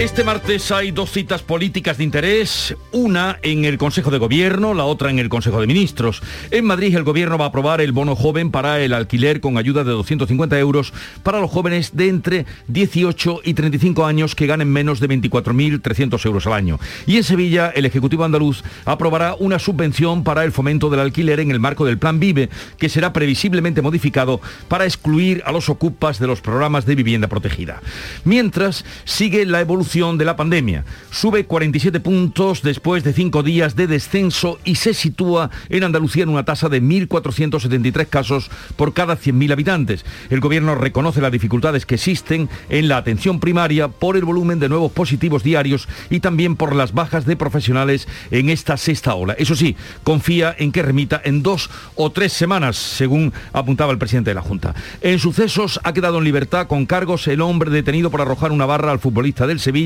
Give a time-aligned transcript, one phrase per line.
[0.00, 4.86] Este martes hay dos citas políticas de interés, una en el Consejo de Gobierno, la
[4.86, 6.22] otra en el Consejo de Ministros.
[6.50, 9.84] En Madrid el Gobierno va a aprobar el bono joven para el alquiler con ayuda
[9.84, 15.00] de 250 euros para los jóvenes de entre 18 y 35 años que ganen menos
[15.00, 16.80] de 24.300 euros al año.
[17.06, 21.50] Y en Sevilla el Ejecutivo andaluz aprobará una subvención para el fomento del alquiler en
[21.50, 22.48] el marco del Plan Vive,
[22.78, 27.82] que será previsiblemente modificado para excluir a los ocupas de los programas de vivienda protegida.
[28.24, 30.84] Mientras sigue la evolución de la pandemia.
[31.10, 36.28] Sube 47 puntos después de cinco días de descenso y se sitúa en Andalucía en
[36.28, 40.04] una tasa de 1.473 casos por cada 100.000 habitantes.
[40.30, 44.68] El gobierno reconoce las dificultades que existen en la atención primaria por el volumen de
[44.68, 49.34] nuevos positivos diarios y también por las bajas de profesionales en esta sexta ola.
[49.38, 54.30] Eso sí, confía en que remita en dos o tres semanas, según apuntaba el presidente
[54.30, 54.72] de la Junta.
[55.00, 58.92] En sucesos ha quedado en libertad con cargos el hombre detenido por arrojar una barra
[58.92, 59.79] al futbolista del Sevilla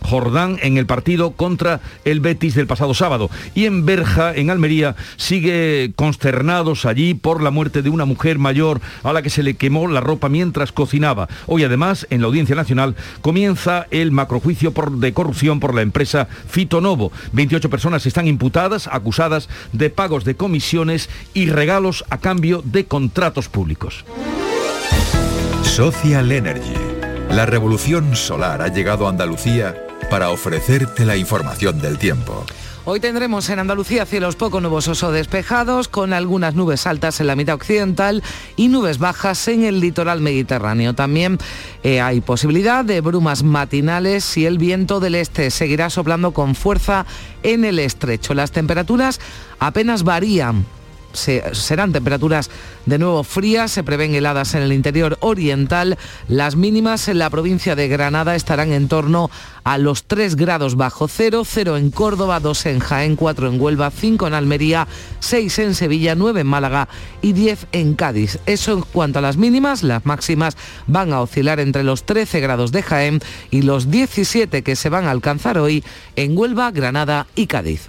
[0.00, 3.30] Jordán en el partido contra el Betis del pasado sábado.
[3.54, 8.80] Y en Berja, en Almería, sigue consternados allí por la muerte de una mujer mayor
[9.02, 11.28] a la que se le quemó la ropa mientras cocinaba.
[11.46, 16.28] Hoy además, en la Audiencia Nacional, comienza el macrojuicio por, de corrupción por la empresa
[16.48, 17.12] Fitonovo.
[17.32, 23.48] 28 personas están imputadas, acusadas de pagos de comisiones y regalos a cambio de contratos
[23.48, 24.04] públicos.
[25.62, 26.89] Social Energy
[27.30, 29.76] la revolución solar ha llegado a Andalucía
[30.10, 32.44] para ofrecerte la información del tiempo.
[32.84, 37.36] Hoy tendremos en Andalucía cielos poco nubosos o despejados, con algunas nubes altas en la
[37.36, 38.22] mitad occidental
[38.56, 40.94] y nubes bajas en el litoral mediterráneo.
[40.94, 41.38] También
[41.84, 47.06] eh, hay posibilidad de brumas matinales y el viento del este seguirá soplando con fuerza
[47.44, 48.34] en el estrecho.
[48.34, 49.20] Las temperaturas
[49.60, 50.64] apenas varían
[51.12, 52.50] serán temperaturas
[52.86, 55.98] de nuevo frías, se prevén heladas en el interior oriental,
[56.28, 59.30] las mínimas en la provincia de Granada estarán en torno
[59.64, 63.90] a los 3 grados bajo cero, 0 en Córdoba, 2 en Jaén, 4 en Huelva,
[63.90, 64.88] 5 en Almería,
[65.20, 66.88] 6 en Sevilla, 9 en Málaga
[67.22, 68.38] y 10 en Cádiz.
[68.46, 72.72] Eso en cuanto a las mínimas, las máximas van a oscilar entre los 13 grados
[72.72, 73.20] de Jaén
[73.50, 75.84] y los 17 que se van a alcanzar hoy
[76.16, 77.88] en Huelva, Granada y Cádiz.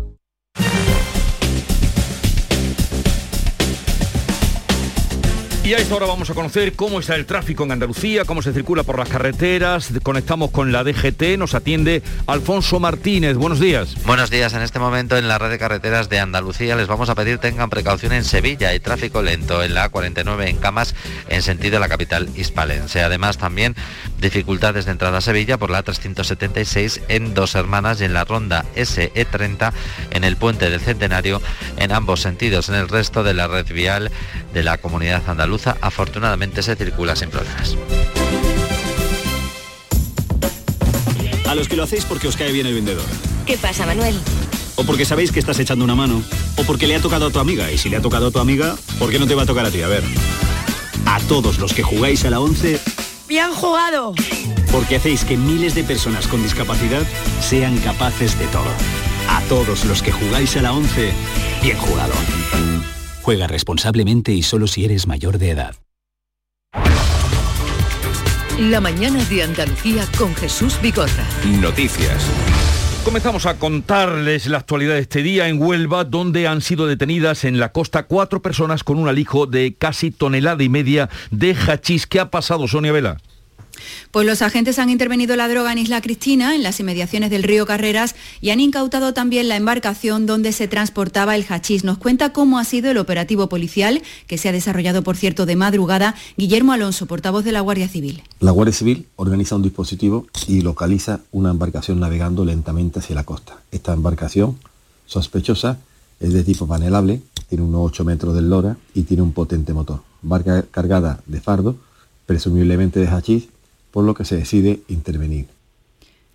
[5.71, 8.51] Y a esta hora vamos a conocer cómo está el tráfico en Andalucía, cómo se
[8.51, 9.89] circula por las carreteras.
[10.03, 13.37] Conectamos con la DGT, nos atiende Alfonso Martínez.
[13.37, 13.95] Buenos días.
[14.03, 14.53] Buenos días.
[14.53, 17.69] En este momento en la red de carreteras de Andalucía les vamos a pedir tengan
[17.69, 18.67] precaución en Sevilla.
[18.67, 20.93] Hay tráfico lento en la A49 en Camas
[21.29, 23.01] en sentido de la capital hispalense.
[23.01, 23.73] Además también
[24.19, 28.65] dificultades de entrada a Sevilla por la A376 en Dos Hermanas y en la ronda
[28.75, 29.71] SE30
[30.11, 31.41] en el puente del Centenario
[31.77, 32.67] en ambos sentidos.
[32.67, 34.11] En el resto de la red vial
[34.53, 37.75] de la comunidad andaluza afortunadamente se circula sin problemas.
[41.47, 43.03] A los que lo hacéis porque os cae bien el vendedor.
[43.45, 44.15] ¿Qué pasa, Manuel?
[44.75, 46.23] O porque sabéis que estás echando una mano.
[46.55, 47.71] O porque le ha tocado a tu amiga.
[47.71, 49.65] Y si le ha tocado a tu amiga, ¿por qué no te va a tocar
[49.65, 49.81] a ti?
[49.81, 50.03] A ver.
[51.05, 52.79] A todos los que jugáis a la 11.
[53.27, 54.13] ¡Bien jugado!
[54.71, 57.03] Porque hacéis que miles de personas con discapacidad
[57.41, 58.71] sean capaces de todo.
[59.27, 61.11] A todos los que jugáis a la 11.
[61.61, 62.13] Bien jugado.
[63.21, 65.75] Juega responsablemente y solo si eres mayor de edad.
[68.59, 71.25] La mañana de Andalucía con Jesús Bigorra.
[71.59, 72.25] Noticias.
[73.03, 77.59] Comenzamos a contarles la actualidad de este día en Huelva, donde han sido detenidas en
[77.59, 82.05] la costa cuatro personas con un alijo de casi tonelada y media de hachís.
[82.05, 83.17] ¿Qué ha pasado, Sonia Vela?
[84.11, 87.65] Pues los agentes han intervenido la droga en Isla Cristina, en las inmediaciones del río
[87.65, 91.83] Carreras, y han incautado también la embarcación donde se transportaba el hachís.
[91.83, 95.55] Nos cuenta cómo ha sido el operativo policial, que se ha desarrollado, por cierto, de
[95.55, 96.15] madrugada.
[96.37, 98.23] Guillermo Alonso, portavoz de la Guardia Civil.
[98.39, 103.61] La Guardia Civil organiza un dispositivo y localiza una embarcación navegando lentamente hacia la costa.
[103.71, 104.57] Esta embarcación,
[105.05, 105.77] sospechosa,
[106.19, 110.01] es de tipo panelable, tiene unos 8 metros de lora y tiene un potente motor.
[110.21, 111.75] Barca cargada de fardo,
[112.25, 113.47] presumiblemente de hachís,
[113.91, 115.47] por lo que se decide intervenir.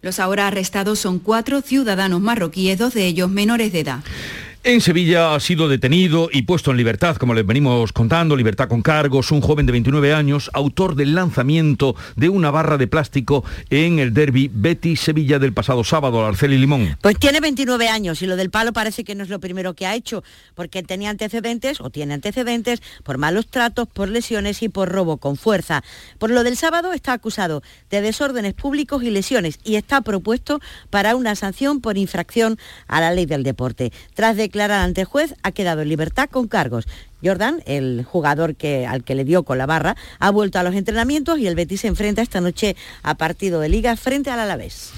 [0.02, 4.04] Los ahora arrestados son cuatro ciudadanos marroquíes, dos de ellos menores de edad.
[4.68, 8.82] En Sevilla ha sido detenido y puesto en libertad, como les venimos contando, libertad con
[8.82, 14.00] cargos, un joven de 29 años, autor del lanzamiento de una barra de plástico en
[14.00, 16.98] el derby Betty Sevilla del pasado sábado, Arceli Limón.
[17.00, 19.86] Pues tiene 29 años y lo del palo parece que no es lo primero que
[19.86, 20.24] ha hecho,
[20.56, 25.36] porque tenía antecedentes o tiene antecedentes por malos tratos, por lesiones y por robo con
[25.36, 25.84] fuerza.
[26.18, 30.58] Por lo del sábado está acusado de desórdenes públicos y lesiones y está propuesto
[30.90, 32.58] para una sanción por infracción
[32.88, 33.92] a la ley del deporte.
[34.14, 36.88] Tras declarar ante juez, ha quedado en libertad con cargos.
[37.22, 40.74] Jordan, el jugador que, al que le dio con la barra, ha vuelto a los
[40.74, 44.92] entrenamientos y el Betis se enfrenta esta noche a partido de liga frente al Alavés.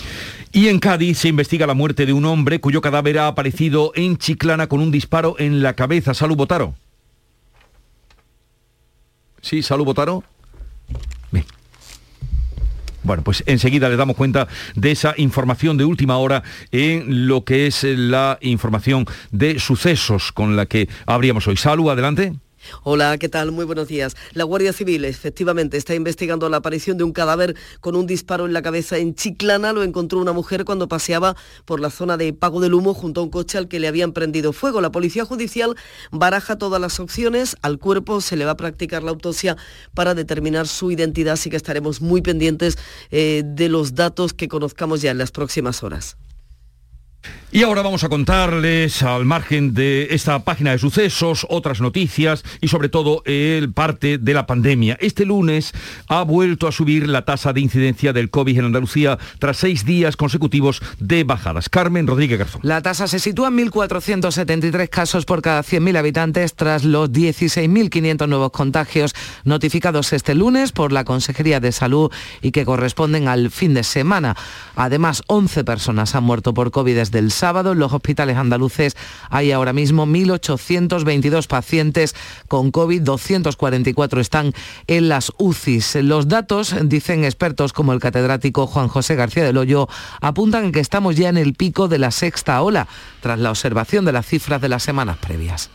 [0.52, 4.16] Y en Cádiz se investiga la muerte de un hombre cuyo cadáver ha aparecido en
[4.16, 6.14] Chiclana con un disparo en la cabeza.
[6.14, 6.76] Salud, Botaro.
[9.43, 10.22] Sí, Salud, Botaro.
[13.08, 17.66] Bueno, pues enseguida le damos cuenta de esa información de última hora en lo que
[17.66, 21.56] es la información de sucesos con la que abríamos hoy.
[21.56, 22.34] Salud, adelante.
[22.82, 23.53] Hola, ¿qué tal?
[23.53, 24.17] Muy buenos días.
[24.32, 28.53] La Guardia Civil efectivamente está investigando la aparición de un cadáver con un disparo en
[28.53, 29.73] la cabeza en Chiclana.
[29.73, 33.25] Lo encontró una mujer cuando paseaba por la zona de Pago del Humo junto a
[33.25, 34.81] un coche al que le habían prendido fuego.
[34.81, 35.76] La Policía Judicial
[36.11, 37.56] baraja todas las opciones.
[37.62, 39.56] Al cuerpo se le va a practicar la autopsia
[39.94, 42.79] para determinar su identidad, así que estaremos muy pendientes
[43.11, 46.17] eh, de los datos que conozcamos ya en las próximas horas.
[47.50, 52.69] Y ahora vamos a contarles, al margen de esta página de sucesos, otras noticias y
[52.69, 54.99] sobre todo el parte de la pandemia.
[55.00, 55.73] Este lunes
[56.09, 60.19] ha vuelto a subir la tasa de incidencia del COVID en Andalucía tras seis días
[60.19, 61.71] consecutivos de bajadas.
[61.71, 62.61] Carmen Rodríguez Garzón.
[62.65, 68.50] La tasa se sitúa en 1.473 casos por cada 100.000 habitantes tras los 16.500 nuevos
[68.50, 69.15] contagios
[69.45, 72.12] notificados este lunes por la Consejería de Salud
[72.43, 74.37] y que corresponden al fin de semana.
[74.77, 77.73] Además, 11 personas han muerto por COVID desde el sábado.
[77.73, 78.96] En los hospitales andaluces
[79.31, 82.14] hay ahora mismo 1.822 pacientes
[82.49, 84.52] con COVID, 244 están
[84.87, 85.96] en las UCIs.
[85.96, 89.88] Los datos, dicen expertos como el catedrático Juan José García del Hoyo,
[90.20, 92.87] apuntan que estamos ya en el pico de la sexta ola,
[93.20, 95.70] tras la observación de las cifras de las semanas previas.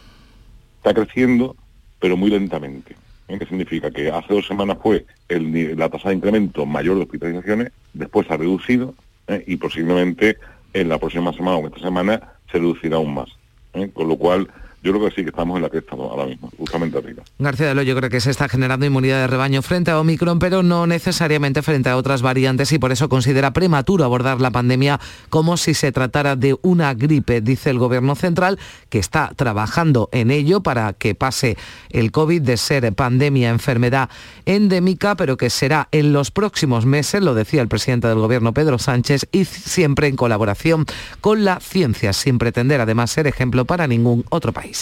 [0.77, 1.55] Está creciendo,
[1.99, 2.95] pero muy lentamente.
[3.27, 3.39] ¿eh?
[3.39, 3.91] ¿Qué significa?
[3.91, 8.93] Que hace dos semanas fue la tasa de incremento mayor de hospitalizaciones, después ha reducido
[9.27, 9.43] ¿eh?
[9.47, 10.37] y posiblemente
[10.73, 13.29] en la próxima semana o esta semana se reducirá aún más.
[13.73, 13.89] ¿eh?
[13.93, 14.49] Con lo cual,
[14.83, 17.23] yo creo que sí que estamos en la estamos ahora mismo, justamente arriba.
[17.39, 20.61] García de yo creo que se está generando inmunidad de rebaño frente a Omicron, pero
[20.61, 24.99] no necesariamente frente a otras variantes y por eso considera prematuro abordar la pandemia
[25.29, 28.59] como si se tratara de una gripe, dice el Gobierno Central,
[28.89, 31.57] que está trabajando en ello para que pase
[31.89, 34.09] el COVID de ser pandemia, enfermedad
[34.45, 38.77] endémica, pero que será en los próximos meses, lo decía el presidente del Gobierno, Pedro
[38.77, 40.85] Sánchez, y siempre en colaboración
[41.21, 44.72] con la ciencia, sin pretender además ser ejemplo para ningún otro país.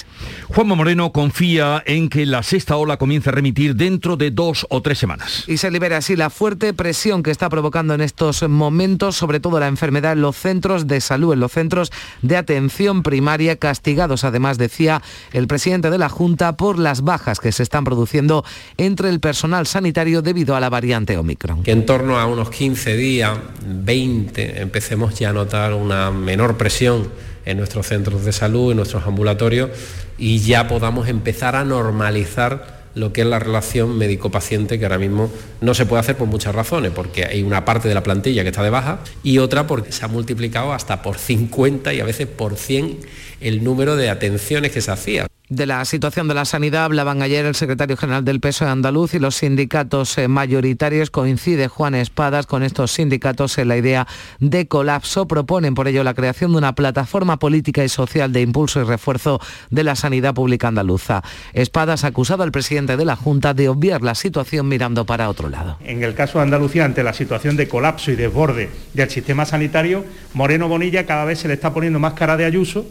[0.48, 4.82] Juanma Moreno confía en que la sexta ola comience a remitir dentro de dos o
[4.82, 5.46] tres semanas.
[5.48, 9.60] Y se libera así la fuerte presión que está provocando en estos momentos, sobre todo
[9.60, 11.92] la enfermedad en los centros de salud, en los centros
[12.22, 15.02] de atención primaria, castigados además, decía
[15.34, 18.44] el presidente de la Junta, por las bajas que se están produciendo
[18.78, 21.64] entre el personal sanitario debido a la variante Omicron.
[21.64, 27.10] Que en torno a unos 15 días, 20, empecemos ya a notar una menor presión
[27.46, 29.70] en nuestros centros de salud, en nuestros ambulatorios
[30.18, 35.32] y ya podamos empezar a normalizar lo que es la relación médico-paciente que ahora mismo
[35.62, 38.50] no se puede hacer por muchas razones, porque hay una parte de la plantilla que
[38.50, 42.28] está de baja y otra porque se ha multiplicado hasta por 50 y a veces
[42.28, 43.00] por 100
[43.40, 45.31] el número de atenciones que se hacía.
[45.52, 49.20] De la situación de la sanidad hablaban ayer el secretario general del PSOE andaluz y
[49.20, 51.10] los sindicatos eh, mayoritarios.
[51.10, 54.08] Coincide Juan Espadas con estos sindicatos en la idea
[54.40, 55.28] de colapso.
[55.28, 59.42] Proponen por ello la creación de una plataforma política y social de impulso y refuerzo
[59.70, 61.22] de la sanidad pública andaluza.
[61.52, 65.50] Espadas ha acusado al presidente de la Junta de obviar la situación mirando para otro
[65.50, 65.80] lado.
[65.84, 70.06] En el caso de Andalucía, ante la situación de colapso y desborde del sistema sanitario,
[70.34, 72.86] Moreno Bonilla cada vez se le está poniendo más cara de Ayuso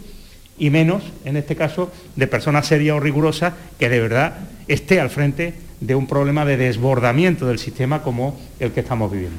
[0.61, 4.35] y menos, en este caso, de personas serias o rigurosas que de verdad
[4.69, 9.39] esté al frente de un problema de desbordamiento del sistema como el que estamos viviendo.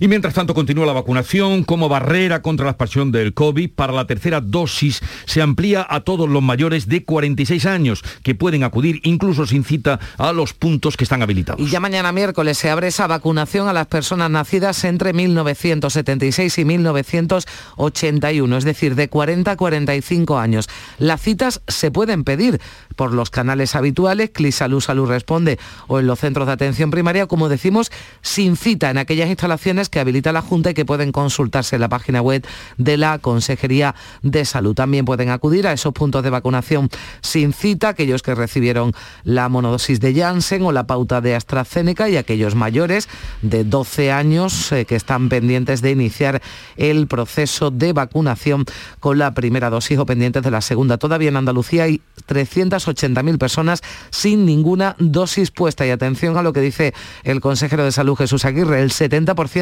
[0.00, 3.70] Y mientras tanto continúa la vacunación como barrera contra la expansión del COVID.
[3.74, 8.64] Para la tercera dosis se amplía a todos los mayores de 46 años que pueden
[8.64, 11.60] acudir incluso sin cita a los puntos que están habilitados.
[11.60, 16.64] Y ya mañana miércoles se abre esa vacunación a las personas nacidas entre 1976 y
[16.64, 20.68] 1981, es decir, de 40 a 45 años.
[20.98, 22.60] Las citas se pueden pedir
[22.96, 27.48] por los canales habituales, Clisalud Salud responde, o en los centros de atención primaria, como
[27.48, 27.90] decimos,
[28.22, 31.88] sin cita en aquellas instalaciones que habilita la Junta y que pueden consultarse en la
[31.88, 32.46] página web
[32.78, 34.76] de la Consejería de Salud.
[34.76, 36.88] También pueden acudir a esos puntos de vacunación
[37.20, 38.92] sin cita, aquellos que recibieron
[39.24, 43.08] la monodosis de Janssen o la pauta de AstraZeneca y aquellos mayores
[43.42, 46.40] de 12 años eh, que están pendientes de iniciar
[46.76, 48.66] el proceso de vacunación
[49.00, 50.96] con la primera dosis o pendientes de la segunda.
[50.96, 55.84] Todavía en Andalucía hay 380.000 personas sin ninguna dosis puesta.
[55.84, 56.94] Y atención a lo que dice
[57.24, 59.55] el consejero de Salud Jesús Aguirre, el 70%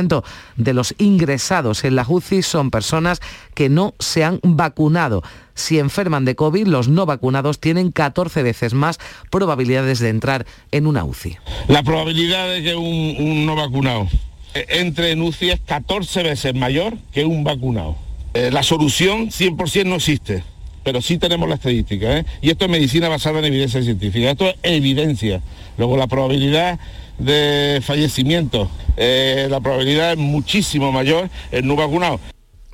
[0.56, 3.20] de los ingresados en la UCI son personas
[3.54, 5.22] que no se han vacunado.
[5.54, 8.98] Si enferman de COVID, los no vacunados tienen 14 veces más
[9.30, 11.36] probabilidades de entrar en una UCI.
[11.68, 14.08] La probabilidad de que un, no vacunado
[14.54, 17.96] entre en UCI es 14 veces mayor que un vacunado.
[18.34, 20.42] Eh, la solución 100% no existe
[20.84, 22.18] pero sí tenemos la estadística.
[22.18, 22.26] ¿eh?
[22.42, 24.30] Y esto es medicina basada en evidencia científica.
[24.30, 25.40] Esto es evidencia.
[25.78, 26.78] Luego la probabilidad
[27.18, 32.20] de fallecimiento, eh, la probabilidad es muchísimo mayor en no vacunado.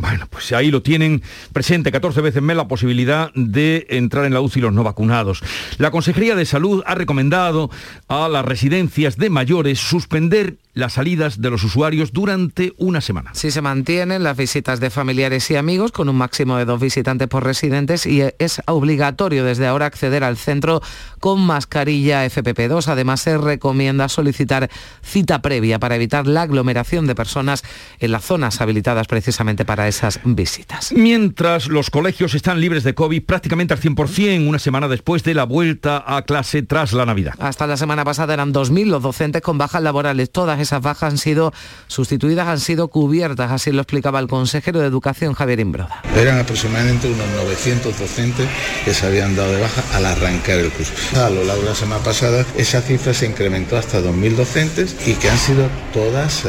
[0.00, 4.40] Bueno, pues ahí lo tienen presente 14 veces más la posibilidad de entrar en la
[4.40, 5.42] UCI los no vacunados.
[5.76, 7.70] La Consejería de Salud ha recomendado
[8.08, 13.30] a las residencias de mayores suspender las salidas de los usuarios durante una semana.
[13.34, 17.28] Sí se mantienen las visitas de familiares y amigos con un máximo de dos visitantes
[17.28, 20.80] por residentes y es obligatorio desde ahora acceder al centro
[21.18, 22.88] con mascarilla FPP2.
[22.88, 24.70] Además se recomienda solicitar
[25.02, 27.64] cita previa para evitar la aglomeración de personas
[27.98, 30.92] en las zonas habilitadas precisamente para esas visitas.
[30.92, 35.44] Mientras los colegios están libres de COVID prácticamente al 100% una semana después de la
[35.44, 37.34] vuelta a clase tras la Navidad.
[37.38, 40.30] Hasta la semana pasada eran 2.000 los docentes con bajas laborales.
[40.30, 41.52] Todas esas bajas han sido
[41.86, 46.02] sustituidas, han sido cubiertas, así lo explicaba el consejero de Educación Javier Imbroda.
[46.16, 48.48] Eran aproximadamente unos 900 docentes
[48.84, 50.92] que se habían dado de baja al arrancar el curso.
[51.16, 55.14] A lo largo de la semana pasada esa cifra se incrementó hasta 2.000 docentes y
[55.14, 56.48] que han sido todas uh,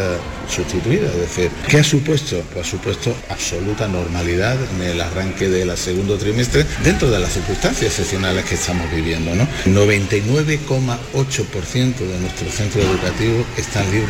[0.50, 1.14] sustituidas.
[1.16, 2.44] Es decir, ¿qué ha supuesto?
[2.54, 7.92] Pues ha supuesto absoluta normalidad en el arranque del segundo trimestre dentro de las circunstancias
[7.92, 9.36] excepcionales que estamos viviendo.
[9.36, 9.48] ¿no?
[9.66, 14.01] 99,8% de nuestros centros educativos están libres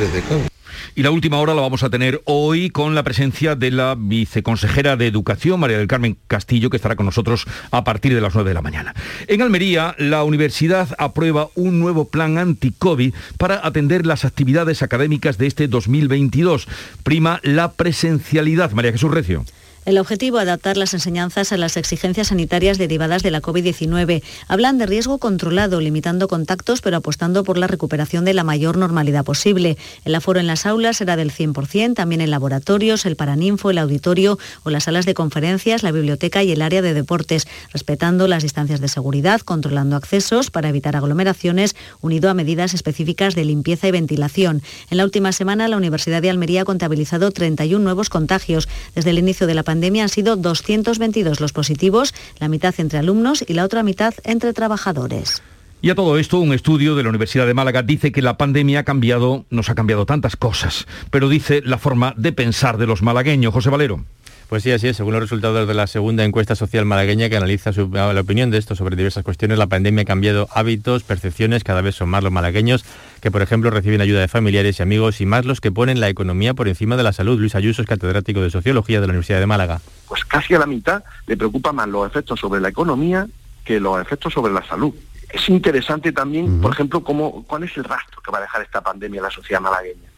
[0.96, 4.98] Y la última hora la vamos a tener hoy con la presencia de la viceconsejera
[4.98, 8.50] de Educación, María del Carmen Castillo, que estará con nosotros a partir de las 9
[8.50, 8.94] de la mañana.
[9.28, 15.48] En Almería, la universidad aprueba un nuevo plan anti-COVID para atender las actividades académicas de
[15.48, 16.68] este 2022.
[17.04, 18.72] Prima la presencialidad.
[18.72, 19.46] María Jesús Recio.
[19.84, 24.22] El objetivo, adaptar las enseñanzas a las exigencias sanitarias derivadas de la COVID-19.
[24.48, 29.26] Hablan de riesgo controlado, limitando contactos, pero apostando por la recuperación de la mayor normalidad
[29.26, 29.80] posible.
[30.06, 34.38] El aforo en las aulas será del 100%, también en laboratorios, el paraninfo, el auditorio
[34.62, 38.82] o las salas de conferencias, la biblioteca y el área de deportes, respetando las distancias
[38.82, 44.62] de seguridad, controlando accesos para evitar aglomeraciones, unido a medidas específicas de limpieza y ventilación.
[44.92, 49.18] En la última semana, la Universidad de Almería ha contabilizado 31 nuevos contagios desde el
[49.18, 53.84] inicio de la han sido 222 los positivos, la mitad entre alumnos y la otra
[53.84, 55.42] mitad entre trabajadores.
[55.84, 58.82] Y a todo esto, un estudio de la Universidad de Málaga dice que la pandemia
[58.82, 63.02] ha cambiado, nos ha cambiado tantas cosas, pero dice la forma de pensar de los
[63.02, 63.52] malagueños.
[63.52, 64.06] José Valero.
[64.52, 64.98] Pues sí, así es.
[64.98, 68.76] Según los resultados de la segunda encuesta social malagueña que analiza la opinión de esto
[68.76, 72.84] sobre diversas cuestiones, la pandemia ha cambiado hábitos, percepciones, cada vez son más los malagueños
[73.22, 76.10] que, por ejemplo, reciben ayuda de familiares y amigos y más los que ponen la
[76.10, 77.40] economía por encima de la salud.
[77.40, 79.80] Luis Ayuso es catedrático de Sociología de la Universidad de Málaga.
[80.10, 83.28] Pues casi a la mitad le preocupa más los efectos sobre la economía
[83.64, 84.94] que los efectos sobre la salud.
[85.30, 88.82] Es interesante también, por ejemplo, cómo, cuál es el rastro que va a dejar esta
[88.82, 90.10] pandemia en la sociedad malagueña.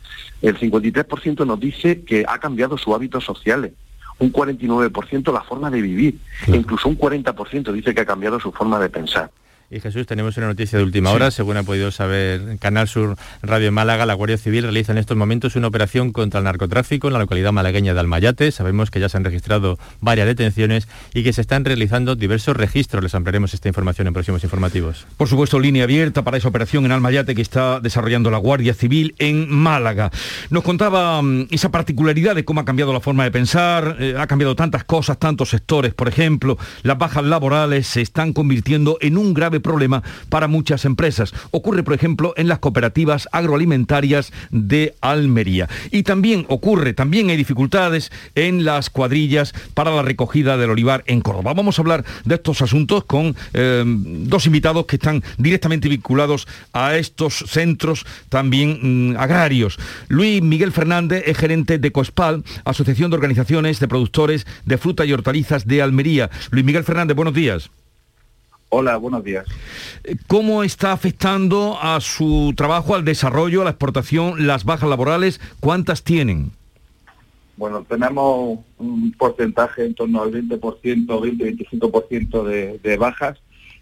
[0.41, 3.73] El 53% nos dice que ha cambiado sus hábitos sociales
[4.23, 8.51] un 49% la forma de vivir, e incluso un 40% dice que ha cambiado su
[8.51, 9.29] forma de pensar.
[9.73, 13.71] Y Jesús, tenemos una noticia de última hora, según ha podido saber Canal Sur Radio
[13.71, 17.19] Málaga, la Guardia Civil realiza en estos momentos una operación contra el narcotráfico en la
[17.19, 18.51] localidad malagueña de Almayate.
[18.51, 23.01] Sabemos que ya se han registrado varias detenciones y que se están realizando diversos registros.
[23.01, 25.07] Les ampliaremos esta información en próximos informativos.
[25.17, 29.15] Por supuesto, línea abierta para esa operación en Almayate que está desarrollando la Guardia Civil
[29.17, 30.11] en Málaga.
[30.51, 34.27] Nos contaba mm, esa particularidad de cómo ha cambiado la forma de pensar, eh, ha
[34.27, 39.33] cambiado tantas cosas, tantos sectores, por ejemplo, las bajas laborales se están convirtiendo en un
[39.33, 41.33] grave problema para muchas empresas.
[41.49, 45.67] Ocurre, por ejemplo, en las cooperativas agroalimentarias de Almería.
[45.89, 51.21] Y también ocurre, también hay dificultades en las cuadrillas para la recogida del olivar en
[51.21, 51.53] Córdoba.
[51.55, 56.95] Vamos a hablar de estos asuntos con eh, dos invitados que están directamente vinculados a
[56.95, 59.79] estos centros también mm, agrarios.
[60.07, 65.13] Luis Miguel Fernández es gerente de COSPAL, Asociación de Organizaciones de Productores de Fruta y
[65.13, 66.29] Hortalizas de Almería.
[66.51, 67.69] Luis Miguel Fernández, buenos días.
[68.75, 69.45] Hola, buenos días.
[70.25, 75.39] ¿Cómo está afectando a su trabajo, al desarrollo, a la exportación, las bajas laborales?
[75.59, 76.49] ¿Cuántas tienen?
[77.55, 83.39] Bueno, tenemos un porcentaje en torno al 20%, 20-25% de, de bajas,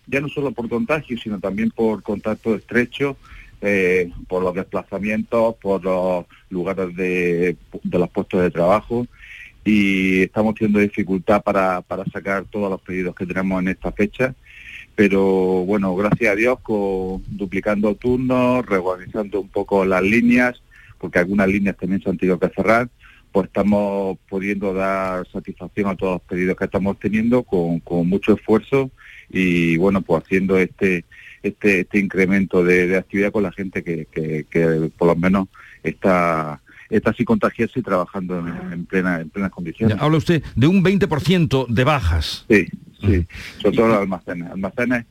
[0.08, 3.16] ya no solo por contagio, sino también por contacto estrecho,
[3.62, 9.08] eh, por los desplazamientos, por los lugares de, de los puestos de trabajo
[9.64, 14.36] y estamos teniendo dificultad para, para sacar todos los pedidos que tenemos en esta fecha
[14.96, 20.62] pero bueno, gracias a Dios, con, duplicando turnos, reorganizando un poco las líneas,
[20.98, 22.90] porque algunas líneas también se han tenido que cerrar,
[23.32, 28.34] pues estamos pudiendo dar satisfacción a todos los pedidos que estamos teniendo con, con mucho
[28.34, 28.92] esfuerzo
[29.30, 31.06] y bueno, pues haciendo este
[31.44, 35.48] este, este incremento de, de, actividad con la gente que, que, que por lo menos
[35.82, 39.98] está está así contagiarse y trabajando en, en, plena, en plenas condiciones.
[39.98, 42.46] Ya, habla usted de un 20% de bajas.
[42.50, 42.68] Sí,
[43.02, 43.28] sí,
[43.62, 44.52] sobre todo los almacenes.
[44.52, 45.06] Almacenes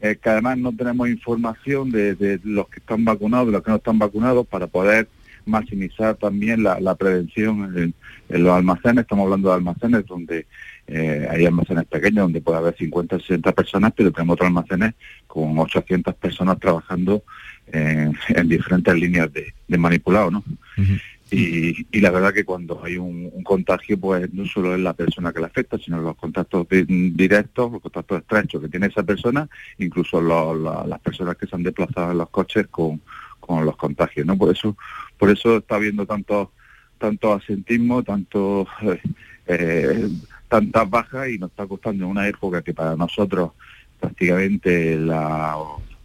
[0.00, 3.70] eh, que además no tenemos información de, de, los que están vacunados, de los que
[3.70, 5.08] no están vacunados, para poder
[5.46, 7.94] maximizar también la, la prevención en,
[8.28, 9.02] en, los almacenes.
[9.02, 10.46] Estamos hablando de almacenes donde
[10.86, 14.94] eh, hay almacenes pequeños donde puede haber 50, 60 personas, pero tenemos otros almacenes
[15.26, 17.22] con 800 personas trabajando
[17.66, 20.44] en, en diferentes líneas de, de manipulado, ¿no?
[20.76, 21.00] Uh -huh.
[21.36, 25.40] Y, la verdad que cuando hay un, contagio, pues no solo es la persona que
[25.40, 29.48] le afecta, sino los contactos directos, los contactos estrechos que tiene esa persona,
[29.78, 33.00] incluso las personas que se han desplazado en los coches con,
[33.40, 34.38] con los contagios, ¿no?
[34.38, 34.76] Por eso,
[35.18, 36.52] por eso está habiendo tanto,
[36.98, 39.00] tanto asentismo, tanto eh,
[39.48, 40.08] eh,
[40.46, 43.50] tantas bajas y nos está costando una época que para nosotros
[43.98, 45.56] prácticamente la,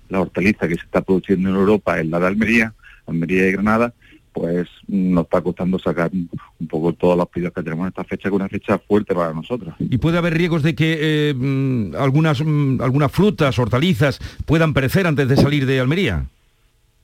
[0.10, 2.74] la hortaliza que se está produciendo en Europa es la de Almería,
[3.06, 3.94] Almería y Granada,
[4.34, 8.24] pues nos está costando sacar un poco todos los pedidos que tenemos en esta fecha,
[8.24, 9.76] que es una fecha fuerte para nosotros.
[9.80, 15.08] ¿Y puede haber riesgos de que eh, mm, algunas, mm, algunas frutas, hortalizas, puedan perecer
[15.08, 16.26] antes de salir de Almería?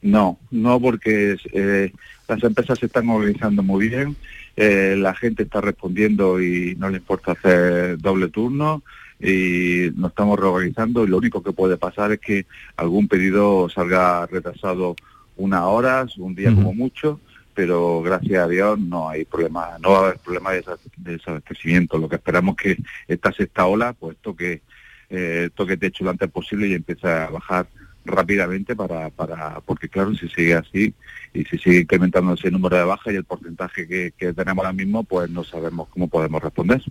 [0.01, 1.91] No, no porque eh,
[2.27, 4.15] las empresas se están organizando muy bien,
[4.55, 8.83] eh, la gente está respondiendo y no le importa hacer doble turno
[9.19, 12.45] y nos estamos reorganizando y lo único que puede pasar es que
[12.77, 14.95] algún pedido salga retrasado
[15.37, 16.55] unas horas, un día uh -huh.
[16.55, 17.19] como mucho,
[17.53, 20.63] pero gracias a Dios no hay problema, no va a haber problema de,
[20.97, 21.97] desabastecimiento.
[21.97, 24.61] Lo que esperamos que esta sexta ola pues toque,
[25.09, 27.67] eh, toque techo lo antes posible y empiece a bajar
[28.05, 30.93] rápidamente para, para porque claro, si sigue así
[31.33, 34.73] y si sigue incrementando ese número de bajas y el porcentaje que, que, tenemos ahora
[34.73, 36.81] mismo, pues no sabemos cómo podemos responder.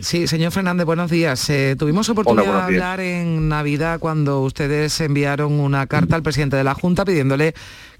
[0.00, 1.50] Sí, señor Fernández, buenos días.
[1.50, 6.56] Eh, tuvimos oportunidad Hola, de hablar en Navidad cuando ustedes enviaron una carta al presidente
[6.56, 7.54] de la Junta pidiéndole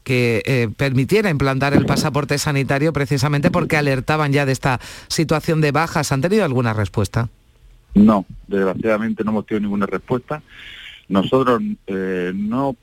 [0.05, 5.73] que eh, permitiera implantar el pasaporte sanitario precisamente porque alertaban ya de esta situación de
[5.73, 6.13] bajas.
[6.13, 7.29] ¿Han tenido alguna respuesta?
[7.95, 10.43] No, desgraciadamente no hemos tenido ninguna respuesta.
[11.11, 12.77] Nosotros eh, no,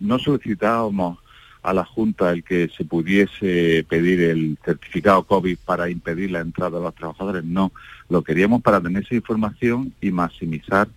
[0.00, 1.18] no solicitábamos
[1.62, 6.78] a la Junta el que se pudiese pedir el certificado COVID para impedir la entrada
[6.78, 7.70] de los trabajadores, no.
[8.08, 10.88] Lo queríamos para tener esa información y maximizar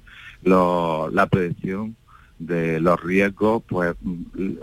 [0.42, 1.96] la prevención
[2.40, 3.94] de los riesgos, pues
[4.36, 4.60] el,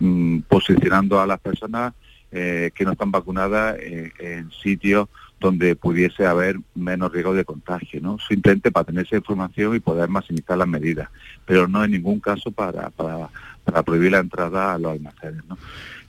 [0.00, 1.94] el, posicionando a las personas
[2.32, 5.08] eh, que no están vacunadas en, en sitios
[5.40, 8.18] donde pudiese haber menos riesgo de contagio, ¿no?
[8.18, 11.08] Simplemente para tener esa información y poder maximizar las medidas,
[11.46, 13.30] pero no en ningún caso para, para,
[13.64, 15.56] para prohibir la entrada a los almacenes, ¿no?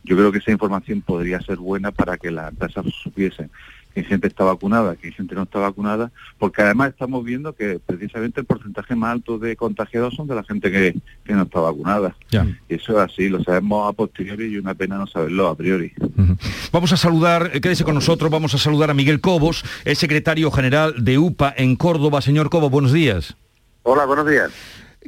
[0.03, 3.51] Yo creo que esa información podría ser buena para que las empresas supiesen
[3.93, 8.39] que gente está vacunada, que gente no está vacunada, porque además estamos viendo que precisamente
[8.39, 12.15] el porcentaje más alto de contagiados son de la gente que, que no está vacunada.
[12.29, 12.45] Ya.
[12.69, 15.91] Y eso es así, lo sabemos a posteriori y una pena no saberlo a priori.
[15.99, 16.37] Uh -huh.
[16.71, 21.03] Vamos a saludar, quédese con nosotros, vamos a saludar a Miguel Cobos, es secretario general
[21.03, 22.21] de UPA en Córdoba.
[22.21, 23.35] Señor Cobos, buenos días.
[23.83, 24.51] Hola, buenos días.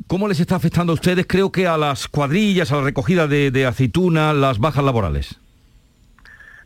[0.07, 3.51] ¿Cómo les está afectando a ustedes, creo que a las cuadrillas, a la recogida de,
[3.51, 5.39] de aceituna, las bajas laborales?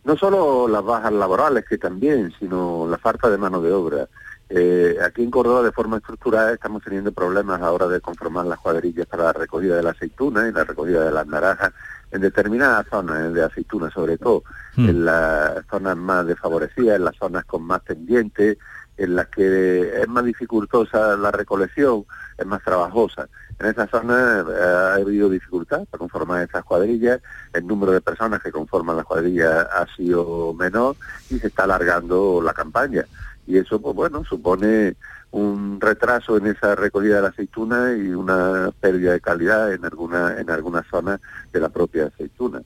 [0.08, 4.08] No solo las bajas laborales, que también, sino la falta de mano de obra.
[4.50, 9.06] Eh, aquí en Córdoba, de forma estructurada, estamos teniendo problemas ahora de conformar las cuadrillas
[9.06, 11.74] para la recogida de la aceituna y la recogida de las naranjas
[12.10, 14.44] en determinadas zonas de aceituna, sobre todo
[14.78, 14.88] mm.
[14.88, 18.58] en las zonas más desfavorecidas, en las zonas con más pendientes,
[18.96, 22.06] en las que es más dificultosa la recolección,
[22.38, 23.28] es más trabajosa.
[23.60, 27.22] En esa zona eh, ha habido dificultad para conformar esas cuadrillas,
[27.54, 30.96] el número de personas que conforman las cuadrillas ha sido menor
[31.30, 33.06] y se está alargando la campaña.
[33.48, 34.96] Y eso, pues bueno, supone
[35.32, 40.40] un retraso en esa recogida de la aceituna y una pérdida de calidad en alguna
[40.40, 41.20] en algunas zonas
[41.52, 42.62] de la propia aceituna.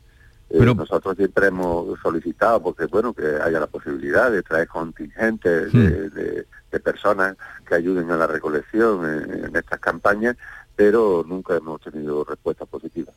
[0.54, 6.46] Eh, nosotros siempre hemos solicitado, porque bueno, que haya la posibilidad de traer contingentes de,
[6.84, 10.36] personas que ayuden a la recolección en, estas campañas,
[10.84, 13.14] pero nunca hemos tenido respuesta positiva.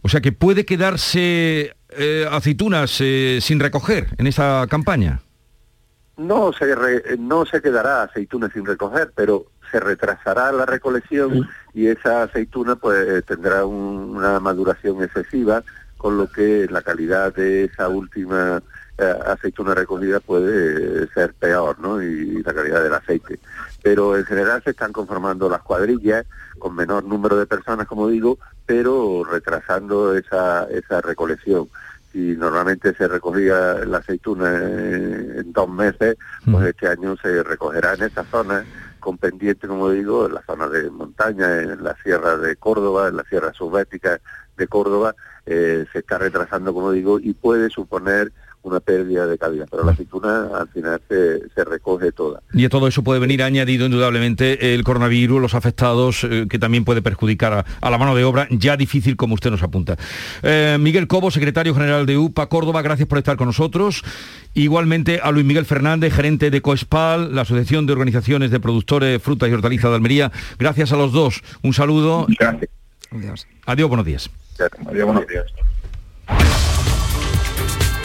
[0.00, 5.20] O sea que puede quedarse eh, aceitunas eh, sin recoger en esa campaña.
[6.16, 6.66] No se,
[7.18, 13.24] no se quedará aceituna sin recoger, pero se retrasará la recolección y esa aceituna pues
[13.24, 15.64] tendrá una maduración excesiva
[15.96, 18.62] con lo que la calidad de esa última eh,
[19.10, 22.02] aceituna recogida puede ser peor, ¿no?
[22.02, 23.38] Y la calidad del aceite.
[23.82, 26.24] Pero en general se están conformando las cuadrillas
[26.58, 31.68] con menor número de personas, como digo, pero retrasando esa, esa recolección.
[32.12, 36.16] Si normalmente se recogía la aceituna en, dos meses,
[36.50, 38.64] pues este año se recogerá en esa zona
[39.00, 43.16] con pendiente, como digo, en la zona de montaña, en la sierra de Córdoba, en
[43.16, 44.20] la sierra subbética
[44.56, 45.14] de Córdoba,
[45.46, 48.32] eh, se está retrasando, como digo, y puede suponer
[48.62, 52.42] una pérdida de calidad, pero la aceituna al final se, recoge toda.
[52.52, 56.84] Y a todo eso puede venir añadido indudablemente el coronavirus, los afectados, eh, que también
[56.84, 59.96] puede perjudicar a, la mano de obra, ya difícil como usted nos apunta.
[60.42, 64.02] Eh, Miguel Cobo, secretario general de UPA Córdoba, gracias por estar con nosotros.
[64.54, 69.48] Igualmente a Luis Miguel Fernández, gerente de COESPAL, la Asociación de Organizaciones de Productores Frutas
[69.48, 70.32] y Hortalizas de Almería.
[70.58, 71.42] Gracias a los dos.
[71.62, 72.26] Un saludo.
[73.10, 73.46] Adiós.
[73.66, 74.30] Adiós, buenos días.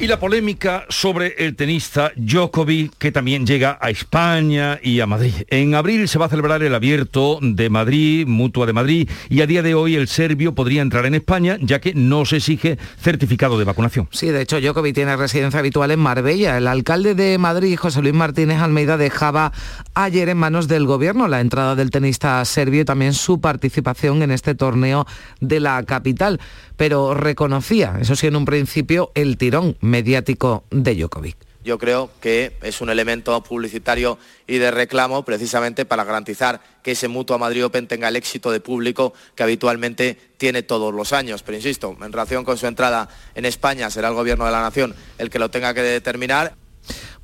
[0.00, 5.34] Y la polémica sobre el tenista Djokovic, que también llega a España y a Madrid.
[5.48, 9.48] En abril se va a celebrar el abierto de Madrid, Mutua de Madrid, y a
[9.48, 13.58] día de hoy el serbio podría entrar en España, ya que no se exige certificado
[13.58, 14.06] de vacunación.
[14.12, 16.58] Sí, de hecho Djokovic tiene residencia habitual en Marbella.
[16.58, 19.52] El alcalde de Madrid, José Luis Martínez Almeida, dejaba
[19.94, 24.30] ayer en manos del gobierno la entrada del tenista serbio y también su participación en
[24.30, 25.08] este torneo
[25.40, 26.38] de la capital.
[26.78, 31.36] Pero reconocía, eso sí en un principio, el tirón mediático de Djokovic.
[31.64, 37.08] Yo creo que es un elemento publicitario y de reclamo precisamente para garantizar que ese
[37.08, 41.42] Mutua Madrid Open tenga el éxito de público que habitualmente tiene todos los años.
[41.42, 44.94] Pero insisto, en relación con su entrada en España será el Gobierno de la Nación
[45.18, 46.54] el que lo tenga que determinar.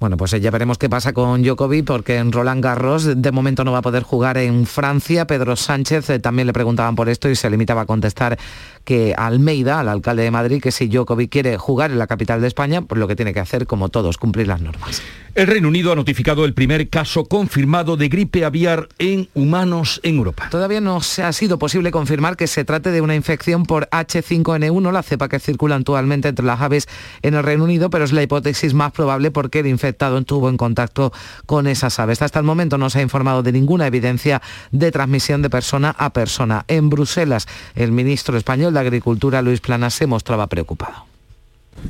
[0.00, 3.72] Bueno, pues ya veremos qué pasa con Djokovic, porque en Roland Garros de momento no
[3.72, 5.26] va a poder jugar en Francia.
[5.26, 8.38] Pedro Sánchez eh, también le preguntaban por esto y se limitaba a contestar
[8.84, 12.48] que Almeida, al alcalde de Madrid, que si Djokovic quiere jugar en la capital de
[12.48, 15.02] España, pues lo que tiene que hacer, como todos, cumplir las normas.
[15.34, 20.16] El Reino Unido ha notificado el primer caso confirmado de gripe aviar en humanos en
[20.16, 20.48] Europa.
[20.50, 24.92] Todavía no se ha sido posible confirmar que se trate de una infección por H5N1,
[24.92, 26.86] la cepa que circula actualmente entre las aves
[27.22, 30.56] en el Reino Unido, pero es la hipótesis más probable porque el infectado estuvo en
[30.56, 31.12] contacto
[31.44, 32.22] con esas aves.
[32.22, 34.40] Hasta el momento no se ha informado de ninguna evidencia
[34.72, 36.64] de transmisión de persona a persona.
[36.68, 41.04] En Bruselas, el ministro español de Agricultura, Luis Plana, se mostraba preocupado.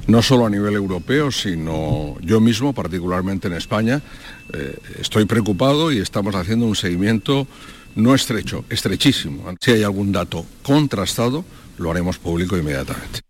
[0.09, 4.03] No solo a nivel europeo, sino yo mismo, particularmente en España,
[4.53, 7.47] eh, estoy preocupado y estamos haciendo un seguimiento
[7.95, 9.55] no estrecho, estrechísimo.
[9.61, 11.45] Si hay algún dato contrastado,
[11.79, 13.24] lo haremos público inmediatamente.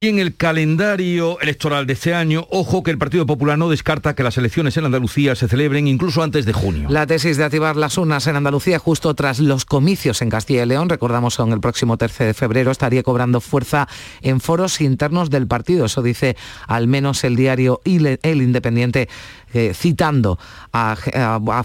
[0.00, 4.14] Y en el calendario electoral de este año, ojo que el Partido Popular no descarta
[4.14, 6.88] que las elecciones en Andalucía se celebren incluso antes de junio.
[6.88, 10.66] La tesis de activar las urnas en Andalucía justo tras los comicios en Castilla y
[10.66, 13.88] León, recordamos que en el próximo 13 de febrero, estaría cobrando fuerza
[14.22, 15.86] en foros internos del partido.
[15.86, 16.36] Eso dice
[16.68, 19.08] al menos el diario El Independiente
[19.54, 20.38] eh, citando
[20.72, 20.96] a,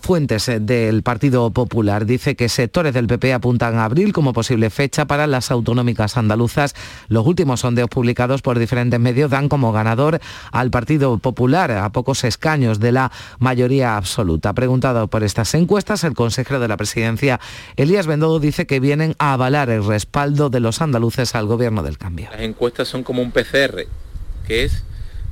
[0.02, 2.06] fuentes eh, del Partido Popular.
[2.06, 6.76] Dice que sectores del PP apuntan a abril como posible fecha para las autonómicas andaluzas.
[7.10, 10.20] Los últimos sondeos publicados por diferentes medios dan como ganador
[10.52, 14.54] al Partido Popular a pocos escaños de la mayoría absoluta.
[14.54, 17.40] Preguntado por estas encuestas, el consejero de la presidencia,
[17.76, 21.98] Elías Bendodo, dice que vienen a avalar el respaldo de los andaluces al gobierno del
[21.98, 22.30] cambio.
[22.32, 23.88] Las encuestas son como un PCR,
[24.48, 24.84] que es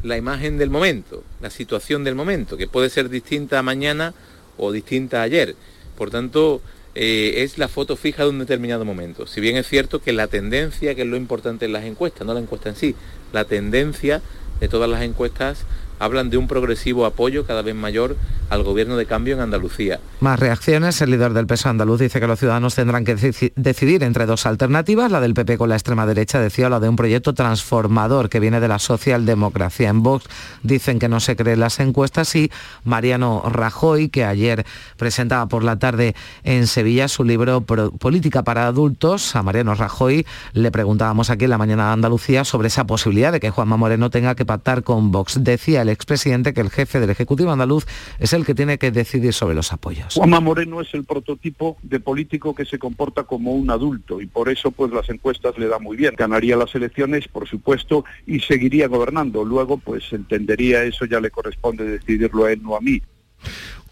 [0.03, 4.13] la imagen del momento, la situación del momento, que puede ser distinta mañana
[4.57, 5.55] o distinta ayer.
[5.97, 6.61] Por tanto,
[6.95, 9.27] eh, es la foto fija de un determinado momento.
[9.27, 12.33] Si bien es cierto que la tendencia, que es lo importante en las encuestas, no
[12.33, 12.95] la encuesta en sí,
[13.31, 14.21] la tendencia
[14.59, 15.65] de todas las encuestas
[16.01, 18.17] hablan de un progresivo apoyo cada vez mayor
[18.49, 19.99] al gobierno de cambio en Andalucía.
[20.19, 20.99] Más reacciones.
[21.01, 23.15] El líder del PSOE andaluz dice que los ciudadanos tendrán que
[23.55, 26.95] decidir entre dos alternativas, la del PP con la extrema derecha, decía, la de un
[26.95, 29.89] proyecto transformador que viene de la socialdemocracia.
[29.89, 30.25] En Vox
[30.63, 32.51] dicen que no se creen las encuestas y
[32.83, 34.65] Mariano Rajoy, que ayer
[34.97, 40.71] presentaba por la tarde en Sevilla su libro Política para adultos, a Mariano Rajoy le
[40.71, 44.35] preguntábamos aquí en la mañana de Andalucía sobre esa posibilidad de que Juanma Moreno tenga
[44.35, 45.43] que pactar con Vox.
[45.43, 47.85] Decía expresidente que el jefe del Ejecutivo andaluz
[48.19, 50.15] es el que tiene que decidir sobre los apoyos.
[50.15, 54.49] Juanma Moreno es el prototipo de político que se comporta como un adulto y por
[54.49, 56.15] eso pues las encuestas le da muy bien.
[56.17, 59.43] Ganaría las elecciones, por supuesto, y seguiría gobernando.
[59.43, 63.01] Luego pues entendería eso ya le corresponde decidirlo a él, no a mí.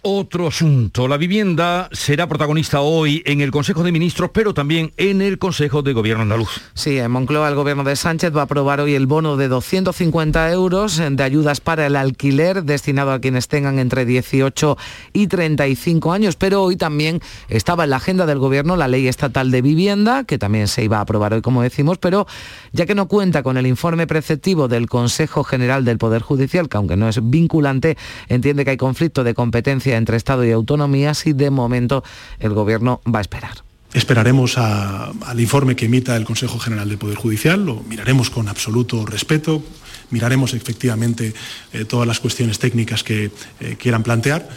[0.01, 5.21] Otro asunto, la vivienda será protagonista hoy en el Consejo de Ministros, pero también en
[5.21, 6.62] el Consejo de Gobierno andaluz.
[6.73, 10.53] Sí, en Moncloa el Gobierno de Sánchez va a aprobar hoy el bono de 250
[10.53, 14.77] euros de ayudas para el alquiler destinado a quienes tengan entre 18
[15.12, 19.51] y 35 años, pero hoy también estaba en la agenda del Gobierno la Ley Estatal
[19.51, 22.25] de Vivienda, que también se iba a aprobar hoy, como decimos, pero
[22.71, 26.77] ya que no cuenta con el informe preceptivo del Consejo General del Poder Judicial, que
[26.77, 27.97] aunque no es vinculante,
[28.29, 32.04] entiende que hay conflicto de competencia entre Estado y autonomías y de momento
[32.39, 33.63] el Gobierno va a esperar.
[33.93, 39.04] Esperaremos al informe que emita el Consejo General del Poder Judicial, lo miraremos con absoluto
[39.04, 39.63] respeto,
[40.12, 41.34] miraremos efectivamente
[41.73, 44.47] eh, todas las cuestiones técnicas que eh, quieran plantear,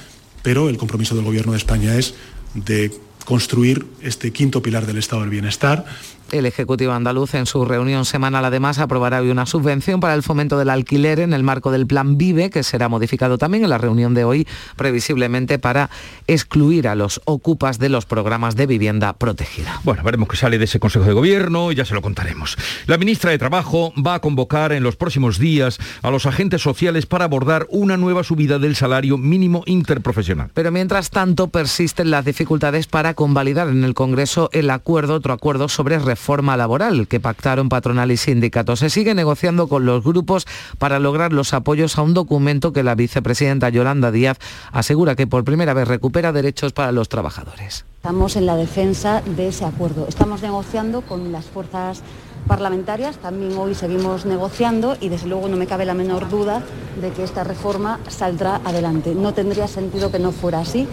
[0.43, 2.15] pero el compromiso del Gobierno de España es
[2.55, 2.93] de
[3.25, 5.87] construir este quinto pilar del Estado del Bienestar,
[6.33, 10.59] el Ejecutivo andaluz en su reunión semanal además aprobará hoy una subvención para el fomento
[10.59, 14.15] del alquiler en el marco del Plan Vive, que será modificado también en la reunión
[14.15, 15.91] de hoy, previsiblemente para
[16.27, 19.81] excluir a los ocupas de los programas de vivienda protegida.
[19.85, 22.57] Bueno, veremos qué sale de ese Consejo de Gobierno y ya se lo contaremos.
[22.87, 27.05] La ministra de Trabajo va a convocar en los próximos días a los agentes sociales
[27.05, 30.51] para abordar una nueva subida del salario mínimo interprofesional.
[30.55, 35.69] Pero mientras tanto persisten las dificultades para convalidar en el Congreso el acuerdo, otro acuerdo
[35.69, 38.79] sobre reforma reforma laboral que pactaron patronal y sindicatos.
[38.79, 40.47] Se sigue negociando con los grupos
[40.79, 44.39] para lograr los apoyos a un documento que la vicepresidenta Yolanda Díaz
[44.71, 47.85] asegura que por primera vez recupera derechos para los trabajadores.
[47.97, 50.07] Estamos en la defensa de ese acuerdo.
[50.09, 52.05] Estamos negociando con las fuerzas
[52.47, 56.63] parlamentarias, también hoy seguimos negociando y desde luego no me cabe la menor duda
[57.01, 59.13] de que esta reforma saldrá adelante.
[59.17, 60.87] No tendría sentido que no fuera así.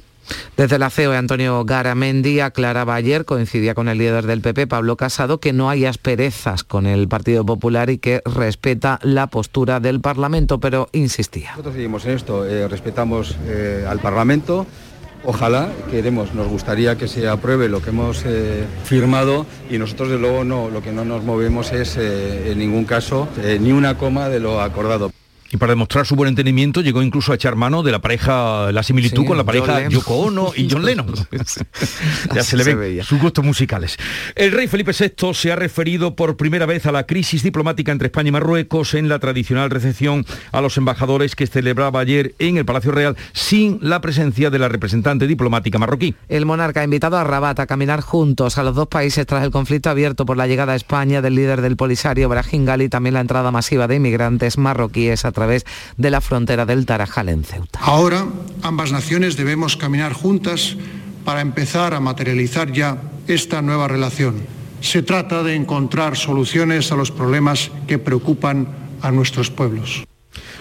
[0.58, 5.39] Desde la CEO, Antonio Garamendi aclaraba ayer, coincidía con el líder del PP, Pablo Casado,
[5.39, 10.60] que no hay asperezas con el Partido Popular y que respeta la postura del Parlamento,
[10.60, 11.52] pero insistía.
[11.52, 14.65] Nosotros seguimos en esto, eh, respetamos eh, al Parlamento.
[15.24, 20.18] Ojalá, queremos, nos gustaría que se apruebe lo que hemos eh, firmado y nosotros de
[20.18, 23.28] luego no, lo que no nos movemos es en ningún caso
[23.60, 25.12] ni una coma de lo acordado.
[25.51, 28.83] Y para demostrar su buen entendimiento llegó incluso a echar mano de la pareja, la
[28.83, 31.07] similitud con la pareja Yoko Ono y John Lennon.
[32.33, 33.97] ya se le ven sus gustos musicales.
[34.35, 38.07] El rey Felipe VI se ha referido por primera vez a la crisis diplomática entre
[38.07, 42.65] España y Marruecos en la tradicional recepción a los embajadores que celebraba ayer en el
[42.65, 46.15] Palacio Real sin la presencia de la representante diplomática marroquí.
[46.27, 49.51] El monarca ha invitado a Rabat a caminar juntos a los dos países tras el
[49.51, 53.13] conflicto abierto por la llegada a España del líder del Polisario, Brahim Gali, y también
[53.15, 55.65] la entrada masiva de inmigrantes marroquíes a través
[55.97, 57.80] de la frontera del Tarajal en Ceuta.
[57.82, 58.28] Ahora
[58.62, 60.75] ambas naciones debemos caminar juntas
[61.23, 62.97] para empezar a materializar ya
[63.28, 64.45] esta nueva relación.
[64.82, 68.67] Se trata de encontrar soluciones a los problemas que preocupan
[69.02, 70.04] a nuestros pueblos.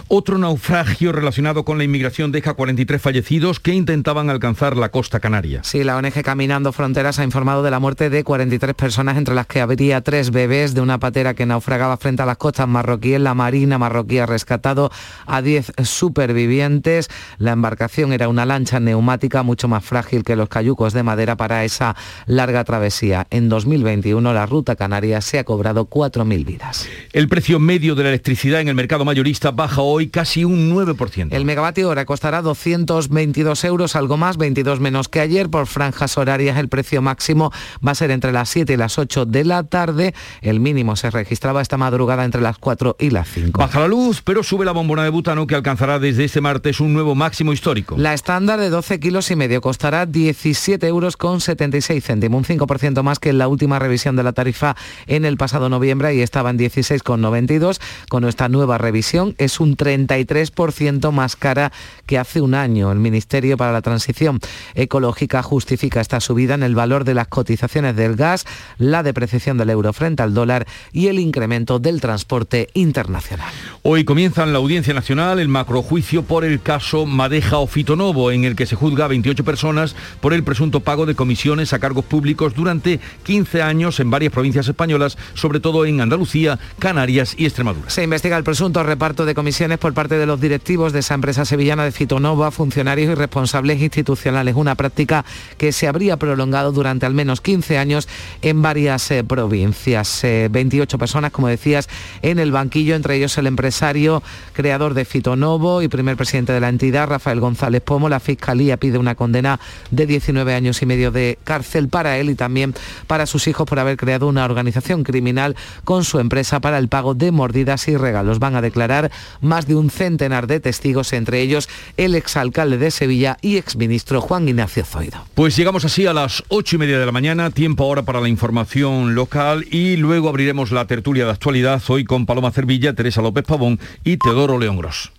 [0.07, 5.61] Otro naufragio relacionado con la inmigración deja 43 fallecidos que intentaban alcanzar la costa canaria.
[5.65, 9.47] Sí, la ONG Caminando Fronteras ha informado de la muerte de 43 personas, entre las
[9.47, 13.21] que habría tres bebés de una patera que naufragaba frente a las costas marroquíes.
[13.21, 14.91] La Marina marroquí ha rescatado
[15.27, 17.09] a 10 supervivientes.
[17.39, 21.65] La embarcación era una lancha neumática mucho más frágil que los cayucos de madera para
[21.65, 23.27] esa larga travesía.
[23.31, 26.89] En 2021 la ruta canaria se ha cobrado 4.000 vidas.
[27.13, 31.29] El precio medio de la electricidad en el mercado mayorista baja hoy casi un 9%.
[31.31, 35.49] El megavatio hora costará 222 euros, algo más, 22 menos que ayer.
[35.49, 37.53] Por franjas horarias el precio máximo
[37.87, 40.15] va a ser entre las 7 y las 8 de la tarde.
[40.43, 43.59] El mínimo se registraba esta madrugada entre las 4 y las 5.
[43.59, 46.93] Baja la luz, pero sube la bombona de butano que alcanzará desde este martes un
[46.93, 47.97] nuevo máximo histórico.
[47.97, 53.03] La estándar de 12 kilos y medio costará 17 euros con 76 céntimos, un 5%
[53.03, 56.51] más que en la última revisión de la tarifa en el pasado noviembre y estaba
[56.51, 57.81] en 16,92.
[58.09, 61.73] Con esta nueva revisión es un 33% más cara
[62.05, 62.93] que hace un año.
[62.93, 64.41] El Ministerio para la Transición
[64.75, 68.45] Ecológica justifica esta subida en el valor de las cotizaciones del gas,
[68.77, 73.53] la depreciación del euro frente al dólar y el incremento del transporte internacional.
[73.83, 78.45] Hoy comienza en la Audiencia Nacional el macrojuicio por el caso Madeja o Fitonovo, en
[78.45, 82.05] el que se juzga a 28 personas por el presunto pago de comisiones a cargos
[82.05, 87.91] públicos durante 15 años en varias provincias españolas, sobre todo en Andalucía, Canarias y Extremadura.
[87.91, 91.45] Se investiga el presunto reparto de comisiones por parte de los directivos de esa empresa
[91.45, 95.27] sevillana de Fitonova, funcionarios y responsables institucionales, una práctica
[95.59, 98.09] que se habría prolongado durante al menos 15 años
[98.41, 100.23] en varias eh, provincias.
[100.23, 101.91] 28 eh, personas, como decías,
[102.23, 104.23] en el banquillo, entre ellos el empresario
[104.55, 108.09] creador de Fitonovo y primer presidente de la entidad, Rafael González Pomo.
[108.09, 112.35] La Fiscalía pide una condena de 19 años y medio de cárcel para él y
[112.35, 112.75] también
[113.07, 117.15] para sus hijos por haber creado una organización criminal con su empresa para el pago
[117.15, 118.39] de mordidas y regalos.
[118.39, 123.37] Van a declarar más de un centenar de testigos, entre ellos el exalcalde de Sevilla
[123.41, 125.25] y exministro Juan Ignacio Zoido.
[125.35, 128.29] Pues llegamos así a las ocho y media de la mañana, tiempo ahora para la
[128.29, 133.45] información local y luego abriremos la tertulia de actualidad hoy con Paloma Cervilla, Teresa López
[133.45, 135.13] Pavón y Teodoro León Gros.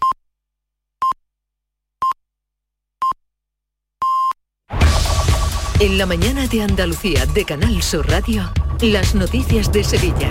[5.80, 10.30] En la mañana de Andalucía de Canal Sur Radio, las noticias de Sevilla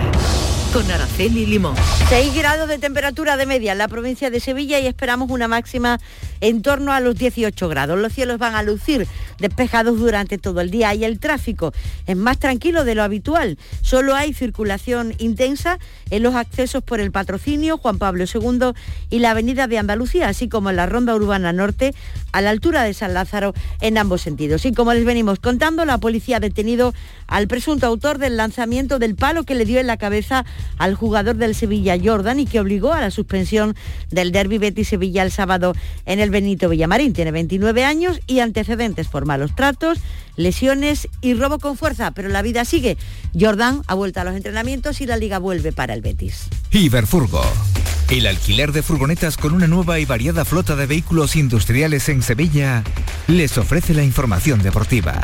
[0.73, 1.75] con Araceli Limón.
[2.09, 5.99] 6 grados de temperatura de media en la provincia de Sevilla y esperamos una máxima
[6.41, 7.97] en torno a los 18 grados.
[7.97, 9.07] Los cielos van a lucir
[9.39, 11.73] despejados durante todo el día y el tráfico
[12.07, 13.57] es más tranquilo de lo habitual.
[13.81, 15.79] Solo hay circulación intensa
[16.09, 18.73] en los accesos por el patrocinio Juan Pablo II
[19.09, 21.93] y la avenida de Andalucía, así como en la ronda urbana norte
[22.31, 24.65] a la altura de San Lázaro en ambos sentidos.
[24.65, 26.93] Y como les venimos contando, la policía ha detenido
[27.27, 30.45] al presunto autor del lanzamiento del palo que le dio en la cabeza
[30.77, 33.75] al jugador del Sevilla Jordan y que obligó a la suspensión
[34.11, 35.73] del derby Betis Sevilla el sábado
[36.05, 37.13] en el Benito Villamarín.
[37.13, 39.99] Tiene 29 años y antecedentes por malos tratos,
[40.35, 42.97] lesiones y robo con fuerza, pero la vida sigue.
[43.39, 46.47] Jordan ha vuelto a los entrenamientos y la liga vuelve para el Betis.
[46.71, 47.43] Iberfurgo.
[48.09, 52.83] El alquiler de furgonetas con una nueva y variada flota de vehículos industriales en Sevilla
[53.27, 55.21] les ofrece la información deportiva.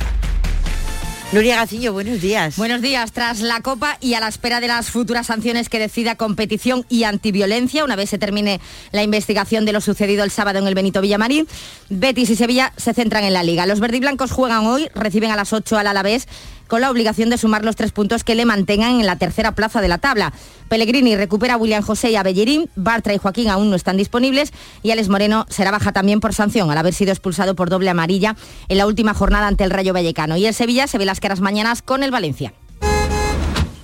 [1.31, 2.55] Nuria Gacillo, buenos días.
[2.55, 3.11] Buenos días.
[3.11, 7.03] Tras la Copa y a la espera de las futuras sanciones que decida competición y
[7.03, 8.61] antiviolencia, una vez se termine
[8.91, 11.47] la investigación de lo sucedido el sábado en el Benito Villamarín,
[11.89, 13.65] Betis y Sevilla se centran en la Liga.
[13.65, 16.27] Los verdiblancos juegan hoy, reciben a las 8 al Alavés
[16.67, 19.81] con la obligación de sumar los tres puntos que le mantengan en la tercera plaza
[19.81, 20.33] de la tabla.
[20.69, 24.51] Pellegrini recupera a William José y a Bellerín, Bartra y Joaquín aún no están disponibles
[24.83, 28.35] y Alex Moreno será baja también por sanción al haber sido expulsado por doble amarilla
[28.67, 30.37] en la última jornada ante el Rayo Vallecano.
[30.37, 32.53] Y el Sevilla se ve las caras mañanas con el Valencia.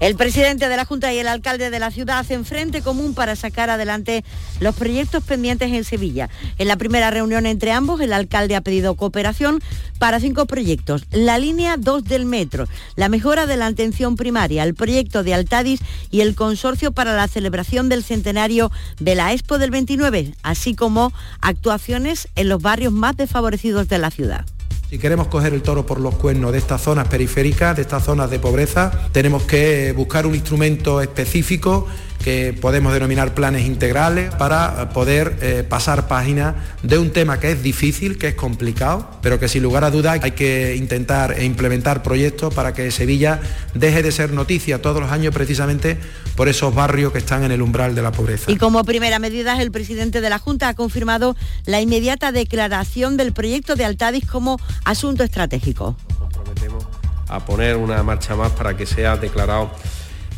[0.00, 3.36] El presidente de la Junta y el alcalde de la ciudad hacen frente común para
[3.36, 4.24] sacar adelante
[4.58, 6.30] los proyectos pendientes en Sevilla.
[6.56, 9.60] En la primera reunión entre ambos, el alcalde ha pedido cooperación
[9.98, 11.04] para cinco proyectos.
[11.10, 15.80] La línea 2 del metro, la mejora de la atención primaria, el proyecto de Altadis
[16.10, 21.12] y el consorcio para la celebración del centenario de la Expo del 29, así como
[21.42, 24.46] actuaciones en los barrios más desfavorecidos de la ciudad.
[24.90, 28.28] Si queremos coger el toro por los cuernos de estas zonas periféricas, de estas zonas
[28.28, 31.86] de pobreza, tenemos que buscar un instrumento específico
[32.22, 37.62] que podemos denominar planes integrales para poder eh, pasar página de un tema que es
[37.62, 42.02] difícil, que es complicado, pero que sin lugar a dudas hay que intentar e implementar
[42.02, 43.40] proyectos para que Sevilla
[43.74, 45.98] deje de ser noticia todos los años precisamente
[46.36, 48.50] por esos barrios que están en el umbral de la pobreza.
[48.50, 53.32] Y como primera medida, el presidente de la Junta ha confirmado la inmediata declaración del
[53.32, 55.96] proyecto de Altadis como asunto estratégico.
[56.18, 56.86] comprometemos
[57.28, 59.70] a poner una marcha más para que sea declarado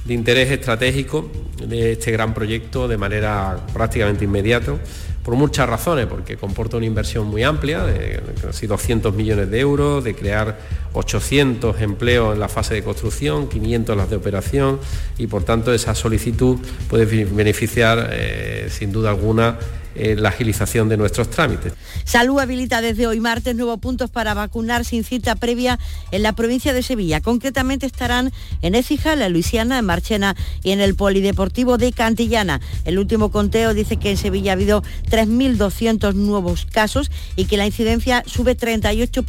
[0.04, 1.30] de interés estratégico
[1.66, 4.76] de este gran proyecto de manera prácticamente inmediata,
[5.22, 10.02] por muchas razones, porque comporta una inversión muy amplia, de casi 200 millones de euros,
[10.02, 10.58] de crear
[10.94, 14.80] 800 empleos en la fase de construcción, 500 en las de operación,
[15.18, 19.58] y por tanto esa solicitud puede beneficiar, eh, sin duda alguna,
[19.94, 21.72] la agilización de nuestros trámites.
[22.04, 25.78] Salud habilita desde hoy martes nuevos puntos para vacunar sin cita previa
[26.10, 27.20] en la provincia de Sevilla.
[27.20, 32.60] Concretamente estarán en Écija, la Luisiana, en Marchena y en el Polideportivo de Cantillana.
[32.84, 37.66] El último conteo dice que en Sevilla ha habido 3.200 nuevos casos y que la
[37.66, 39.24] incidencia sube 38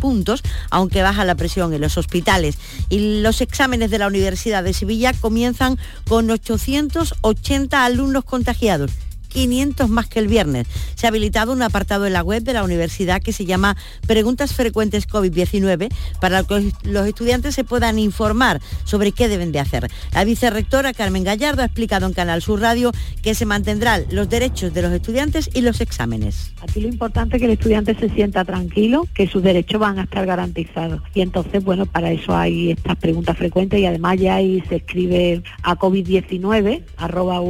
[0.00, 2.58] puntos, aunque baja la presión en los hospitales.
[2.88, 8.90] Y los exámenes de la Universidad de Sevilla comienzan con 880 alumnos contagiados
[9.34, 10.68] 500 más que el viernes.
[10.94, 13.76] Se ha habilitado un apartado en la web de la universidad que se llama
[14.06, 19.90] Preguntas Frecuentes COVID-19 para que los estudiantes se puedan informar sobre qué deben de hacer.
[20.12, 24.72] La vicerrectora Carmen Gallardo ha explicado en Canal Sur Radio que se mantendrán los derechos
[24.72, 26.52] de los estudiantes y los exámenes.
[26.62, 30.04] Aquí lo importante es que el estudiante se sienta tranquilo, que sus derechos van a
[30.04, 31.02] estar garantizados.
[31.12, 35.42] Y entonces, bueno, para eso hay estas preguntas frecuentes y además ya ahí se escribe
[35.62, 37.40] a COVID-19 arroba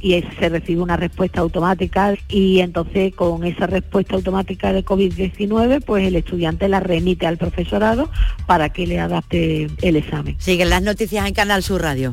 [0.00, 6.06] y se recibe una respuesta automática y entonces con esa respuesta automática de COVID-19 pues
[6.06, 8.10] el estudiante la remite al profesorado
[8.46, 10.36] para que le adapte el examen.
[10.38, 12.12] Siguen las noticias en Canal Sur Radio.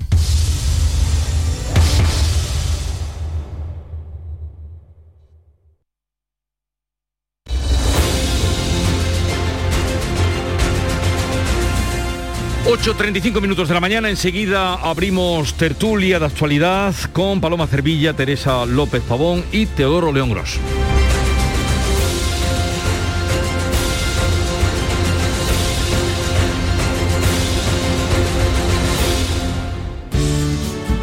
[12.88, 19.03] 8.35 minutos de la mañana, enseguida abrimos tertulia de actualidad con Paloma Cervilla, Teresa López
[19.03, 20.57] Pavón y Teodoro León Gros.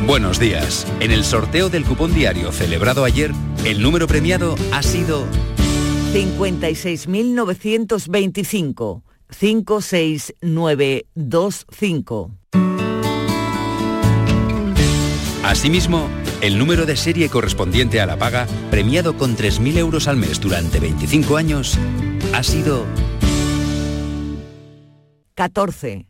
[0.07, 0.87] Buenos días.
[1.01, 3.31] En el sorteo del cupón diario celebrado ayer,
[3.67, 5.27] el número premiado ha sido
[6.15, 9.03] 56.925.
[9.39, 12.31] 56925.
[15.45, 16.09] Asimismo,
[16.41, 20.81] el número de serie correspondiente a la paga, premiado con 3.000 euros al mes durante
[20.81, 21.79] 25 años,
[22.33, 22.85] ha sido
[25.35, 26.07] 14014.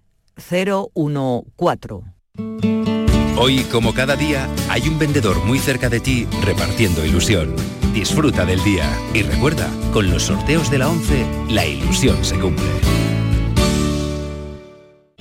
[3.36, 7.54] Hoy, como cada día, hay un vendedor muy cerca de ti repartiendo ilusión.
[7.92, 13.03] Disfruta del día y recuerda, con los sorteos de la 11, la ilusión se cumple.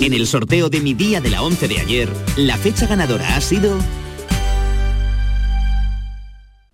[0.00, 3.40] En el sorteo de mi día de la 11 de ayer, la fecha ganadora ha
[3.40, 3.76] sido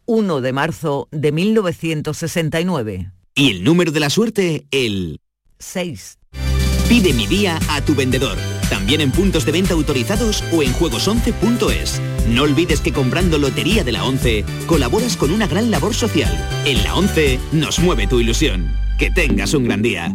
[0.07, 3.11] 1 de marzo de 1969.
[3.35, 5.21] Y el número de la suerte, el
[5.59, 6.19] 6.
[6.89, 8.37] Pide mi día a tu vendedor,
[8.69, 12.03] también en puntos de venta autorizados o en juegos11.es.
[12.29, 16.31] No olvides que comprando Lotería de la 11 colaboras con una gran labor social.
[16.67, 18.71] En la 11 nos mueve tu ilusión.
[18.99, 20.15] Que tengas un gran día.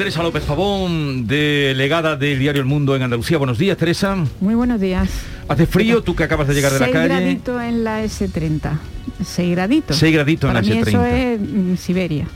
[0.00, 3.36] Teresa López Pavón, delegada del diario El Mundo en Andalucía.
[3.36, 4.16] Buenos días, Teresa.
[4.40, 5.10] Muy buenos días.
[5.46, 7.08] ¿Hace frío tú que acabas de llegar de la calle?
[7.08, 8.78] 6 graditos en la S30.
[9.22, 9.96] 6 graditos.
[9.98, 10.88] 6 graditos en la Para mí S30.
[10.88, 12.26] eso es mm, Siberia.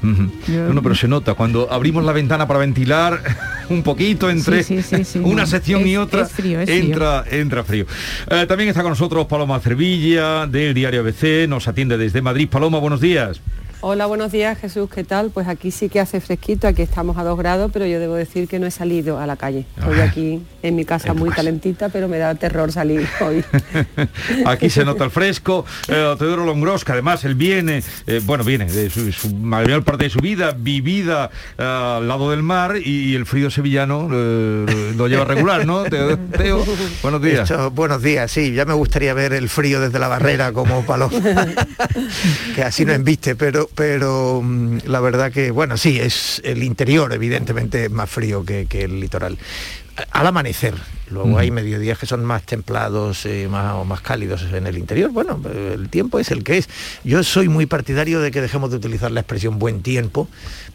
[0.46, 3.22] Yo- No, no, pero se nota, cuando abrimos la ventana para ventilar
[3.70, 5.46] un poquito entre Sí, sí, sí, sí, una no.
[5.46, 6.82] sección y Es- otra, es frío, es frío.
[6.84, 7.86] entra, entra frío.
[8.28, 12.46] Eh, también está con nosotros Paloma Cervilla, del diario ABC, nos atiende desde Madrid.
[12.46, 13.40] Paloma, buenos días.
[13.86, 15.28] Hola, buenos días Jesús, ¿qué tal?
[15.28, 18.48] Pues aquí sí que hace fresquito, aquí estamos a dos grados, pero yo debo decir
[18.48, 19.66] que no he salido a la calle.
[19.76, 23.44] Estoy aquí en mi casa muy calentita, pero me da terror salir hoy.
[24.46, 25.66] Aquí se nota el fresco.
[25.88, 30.04] Eh, Teodoro Longros, que además él viene, eh, bueno, viene de su, su mayor parte
[30.04, 35.08] de su vida vivida eh, al lado del mar y, el frío sevillano eh, lo
[35.08, 35.84] lleva regular, ¿no?
[35.84, 36.64] Teo, Teo,
[37.02, 37.50] buenos días.
[37.50, 41.12] Esto, buenos días, sí, ya me gustaría ver el frío desde la barrera como paloma,
[42.54, 47.12] que así no embiste, pero, pero mm, la verdad que, bueno, sí, es el interior,
[47.12, 49.38] evidentemente, más frío que, que el litoral.
[50.10, 50.74] Al amanecer,
[51.10, 55.10] luego hay mediodías que son más templados, eh, más, o más cálidos en el interior.
[55.12, 56.68] Bueno, el tiempo es el que es.
[57.04, 60.28] Yo soy muy partidario de que dejemos de utilizar la expresión buen tiempo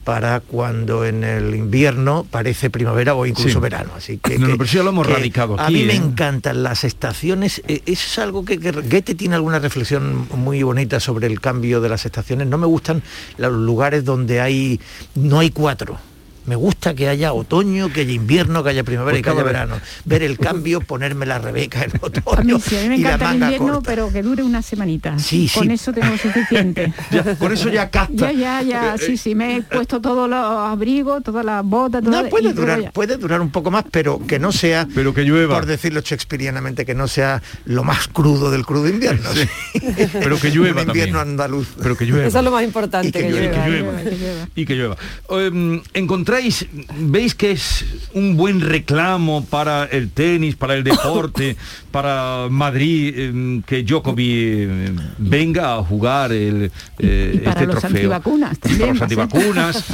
[0.05, 3.59] para cuando en el invierno parece primavera o incluso Sí.
[3.59, 3.91] verano.
[3.97, 5.97] Así que, No, que- pero sí lo hemos que radicado A mí me ¿eh?
[5.97, 7.61] encantan las estaciones.
[7.67, 11.81] eh, Eso es algo que, que Goethe tiene alguna reflexión muy bonita sobre el cambio
[11.81, 12.47] de las estaciones.
[12.47, 13.03] No me gustan
[13.37, 14.79] los lugares donde hay
[15.15, 15.97] no hay cuatro.
[16.45, 19.43] Me gusta que haya otoño, que haya invierno, que haya primavera Pues y que haya
[19.43, 19.75] verano.
[20.05, 23.29] Ver el cambio, ponerme la rebeca en A mí, otoño sí, a mí me encanta
[23.31, 23.89] el invierno, corta.
[23.89, 25.17] pero que dure una semanita.
[25.19, 25.73] Sí, Con sí.
[25.73, 26.93] eso tengo suficiente.
[27.11, 28.13] Ya, con eso ya casta.
[28.13, 32.03] Ya, ya, ya, Eh, sí, sí, me he puesto todos los abrigos, todas las botas,
[32.03, 35.23] todo, No, puede durar, puede durar un poco más, pero que no sea, pero que
[35.23, 35.55] llueva.
[35.55, 39.29] por decirlo shakespearianamente, que no sea lo más crudo del crudo invierno.
[40.13, 41.31] Pero que llueva Un invierno también.
[41.41, 41.67] andaluz.
[41.81, 42.27] Pero que llueva.
[42.27, 43.97] Eso es lo más importante, Y que que, llueva, llueva.
[44.03, 44.47] que llueva.
[44.55, 44.97] Y que llueva.
[45.29, 45.81] Em,
[46.29, 51.57] ¿Encontráis, veis que es un buen reclamo para el tenis, para el deporte,
[51.91, 57.79] para Madrid, em, que Djokovic em, venga a jugar el, eh, Y para este los
[57.79, 57.89] trofeo?
[57.97, 59.85] antivacunas para los antivacunas.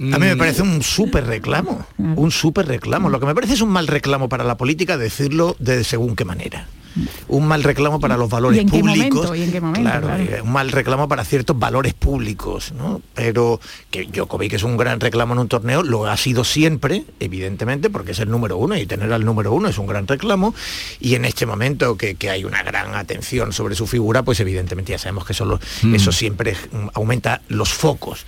[0.00, 3.10] A mí me parece un súper reclamo, un súper reclamo.
[3.10, 6.24] Lo que me parece es un mal reclamo para la política decirlo de según qué
[6.24, 6.66] manera.
[7.28, 9.14] Un mal reclamo para los valores ¿Y en qué públicos.
[9.14, 9.34] momento?
[9.36, 9.80] ¿Y en qué momento?
[9.88, 10.22] Claro, Claro.
[10.24, 13.00] eh, un mal reclamo para ciertos valores públicos, ¿no?
[13.14, 13.60] Pero
[13.92, 18.10] que Djokovic es un gran reclamo en un torneo, lo ha sido siempre, evidentemente, porque
[18.12, 20.52] es el número uno y tener al número uno es un gran reclamo.
[20.98, 24.92] Y en este momento que, que hay una gran atención sobre su figura, pues evidentemente
[24.92, 25.94] ya sabemos que eso, lo- Mm.
[25.94, 28.26] eso siempre mm, aumenta los focos.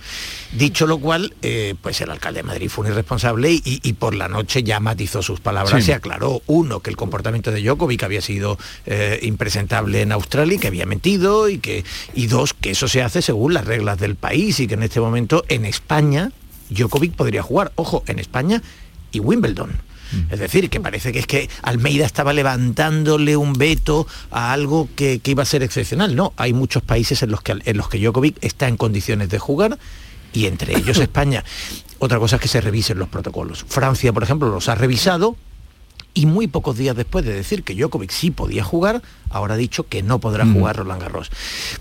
[0.51, 4.13] Dicho lo cual, eh, pues el alcalde de Madrid fue un irresponsable y, y por
[4.15, 5.79] la noche ya matizó sus palabras.
[5.81, 5.87] Sí.
[5.87, 10.59] Se aclaró, uno, que el comportamiento de Djokovic había sido eh, impresentable en Australia y
[10.59, 11.83] que había mentido y que
[12.13, 14.99] y dos, que eso se hace según las reglas del país y que en este
[14.99, 16.31] momento en España
[16.69, 18.61] Djokovic podría jugar, ojo, en España
[19.11, 19.71] y Wimbledon.
[20.29, 25.19] Es decir, que parece que es que Almeida estaba levantándole un veto a algo que,
[25.19, 26.15] que iba a ser excepcional.
[26.15, 29.39] No, hay muchos países en los que, en los que Djokovic está en condiciones de
[29.39, 29.77] jugar
[30.33, 31.43] y entre ellos España.
[31.99, 33.65] Otra cosa es que se revisen los protocolos.
[33.67, 35.37] Francia, por ejemplo, los ha revisado
[36.15, 39.87] y muy pocos días después de decir que Djokovic sí podía jugar, ahora ha dicho
[39.87, 41.31] que no podrá jugar Roland Garros.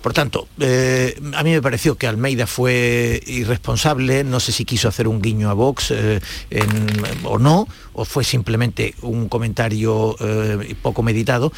[0.00, 4.88] Por tanto, eh, a mí me pareció que Almeida fue irresponsable, no sé si quiso
[4.88, 6.20] hacer un guiño a Vox eh,
[6.50, 6.86] en-
[7.24, 11.52] o no, o fue simplemente un comentario eh, poco meditado,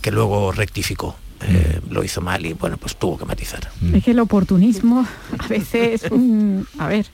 [0.00, 1.16] que luego rectificó.
[1.44, 3.68] Eh, lo hizo mal y bueno, pues tuvo que matizar.
[3.92, 5.04] Es que el oportunismo
[5.40, 7.06] a veces, mm, a ver,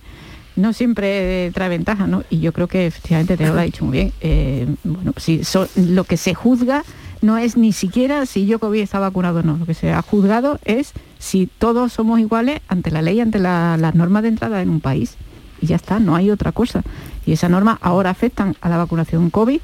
[0.58, 2.24] no siempre trae ventaja, ¿no?
[2.30, 4.12] Y yo creo que efectivamente te lo ha dicho muy bien.
[4.20, 5.40] eh, bueno, si
[5.76, 6.84] lo que se juzga
[7.22, 9.56] no es ni siquiera si Djokovic está vacunado o no.
[9.56, 13.76] Lo que se ha juzgado es si todos somos iguales ante la ley, ante la-
[13.76, 15.16] las normas de entrada en un país.
[15.60, 16.82] Y ya está, no hay otra cosa.
[17.26, 19.60] Y esas normas ahora afectan a la vacunación COVID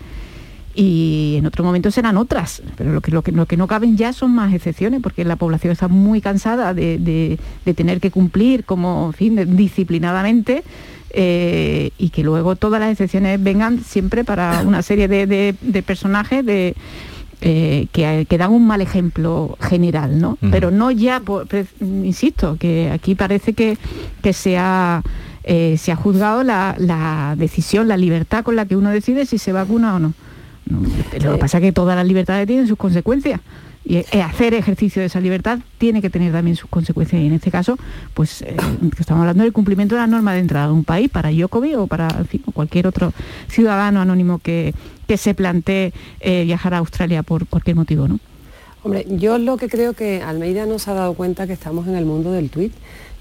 [0.74, 3.96] y en otro momento serán otras, pero lo que, lo que, lo que no caben
[3.96, 8.10] ya son más excepciones, porque la población está muy cansada de, de- de tener que
[8.10, 10.64] cumplir como, en fin, disciplinadamente
[11.10, 15.82] eh, y que luego todas las excepciones vengan siempre para una serie de, de- de
[15.82, 16.74] personajes de,
[17.40, 20.38] eh, que, que dan un mal ejemplo general, ¿no?
[20.50, 21.46] Pero no ya, por-
[21.80, 23.78] insisto, que aquí parece que,
[24.22, 25.02] que se ha...
[25.44, 29.38] eh, se ha juzgado la, la decisión, la libertad con la que uno decide si
[29.38, 30.14] se vacuna o no.
[30.66, 33.40] No, Lo que pasa es que todas las libertades tienen sus consecuencias.
[33.86, 37.20] Y eh, hacer ejercicio de esa libertad tiene que tener también sus consecuencias.
[37.20, 37.76] Y en este caso,
[38.14, 38.56] pues eh,
[38.98, 41.86] estamos hablando del cumplimiento de la norma de entrada de un país para Djokovic o
[41.86, 43.12] para en fin, cualquier otro
[43.48, 44.74] ciudadano anónimo que,
[45.06, 48.18] que se plantee eh, viajar a Australia por cualquier motivo, ¿no?
[48.84, 51.96] Hombre, yo lo que creo que Almeida no se ha dado cuenta que estamos en
[51.96, 52.72] el mundo del tuit.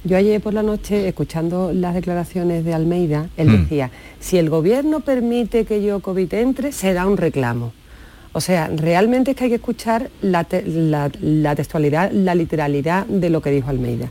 [0.05, 3.61] Yo ayer por la noche, escuchando las declaraciones de Almeida, él Mm.
[3.63, 3.89] decía,
[4.19, 7.71] si el gobierno permite que Djokovic entre, será un reclamo.
[8.33, 13.05] O sea, realmente es que hay que escuchar la, te- la- la textualidad, la literalidad
[13.05, 14.09] de lo que dijo Almeida.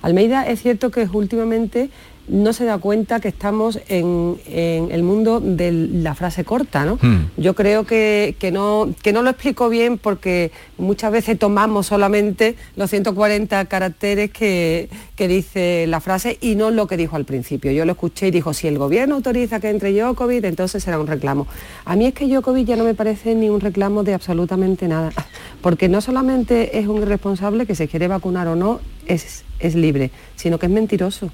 [0.00, 1.90] Almeida es cierto que últimamente
[2.28, 6.98] no se da cuenta que estamos en, en el mundo de la frase corta, ¿no?
[7.00, 7.26] Hmm.
[7.36, 12.56] Yo creo que, que no, que no lo explico bien porque muchas veces tomamos solamente
[12.76, 17.72] los 140 caracteres que, que dice la frase y no lo que dijo al principio.
[17.72, 21.06] Yo lo escuché y dijo, si el gobierno autoriza que entre Djokovic, entonces será un
[21.06, 21.46] reclamo.
[21.84, 25.12] A mí es que Djokovic ya no me parece ni un reclamo de absolutamente nada,
[25.60, 30.10] porque no solamente es un irresponsable que se quiere vacunar o no, es, es libre,
[30.36, 31.30] sino que es mentiroso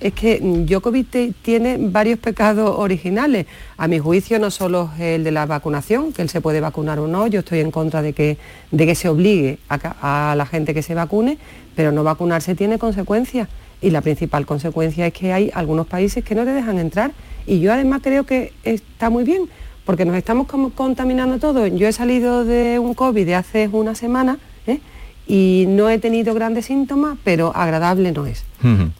[0.00, 3.46] es que Djokovic tiene varios pecados originales.
[3.76, 6.98] A mi juicio no solo es el de la vacunación, que él se puede vacunar
[6.98, 8.38] o no, yo estoy en contra de que,
[8.70, 11.38] de que se obligue a, la gente que se vacune,
[11.74, 13.48] pero no vacunarse tiene consecuencias.
[13.80, 17.12] Y la principal consecuencia es que hay algunos países que no te dejan entrar.
[17.46, 19.48] Y yo además creo que está muy bien,
[19.84, 21.66] porque nos estamos como contaminando todo.
[21.66, 24.80] Yo he salido de un COVID de hace una semana ¿eh?
[25.26, 28.44] y no he tenido grandes síntomas, pero agradable no es.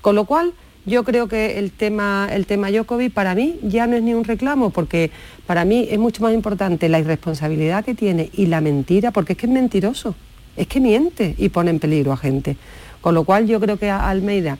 [0.00, 0.54] Con lo cual,
[0.88, 2.68] yo creo que el tema, el tema
[3.14, 5.10] para mí ya no es ni un reclamo, porque
[5.46, 9.38] para mí es mucho más importante la irresponsabilidad que tiene y la mentira, porque es
[9.38, 10.14] que es mentiroso,
[10.56, 12.56] es que miente y pone en peligro a gente.
[13.00, 14.58] Con lo cual yo creo que Almeida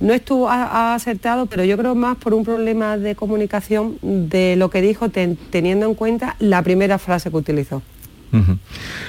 [0.00, 4.70] no estuvo a- acertado, pero yo creo más por un problema de comunicación de lo
[4.70, 7.82] que dijo ten- teniendo en cuenta la primera frase que utilizó.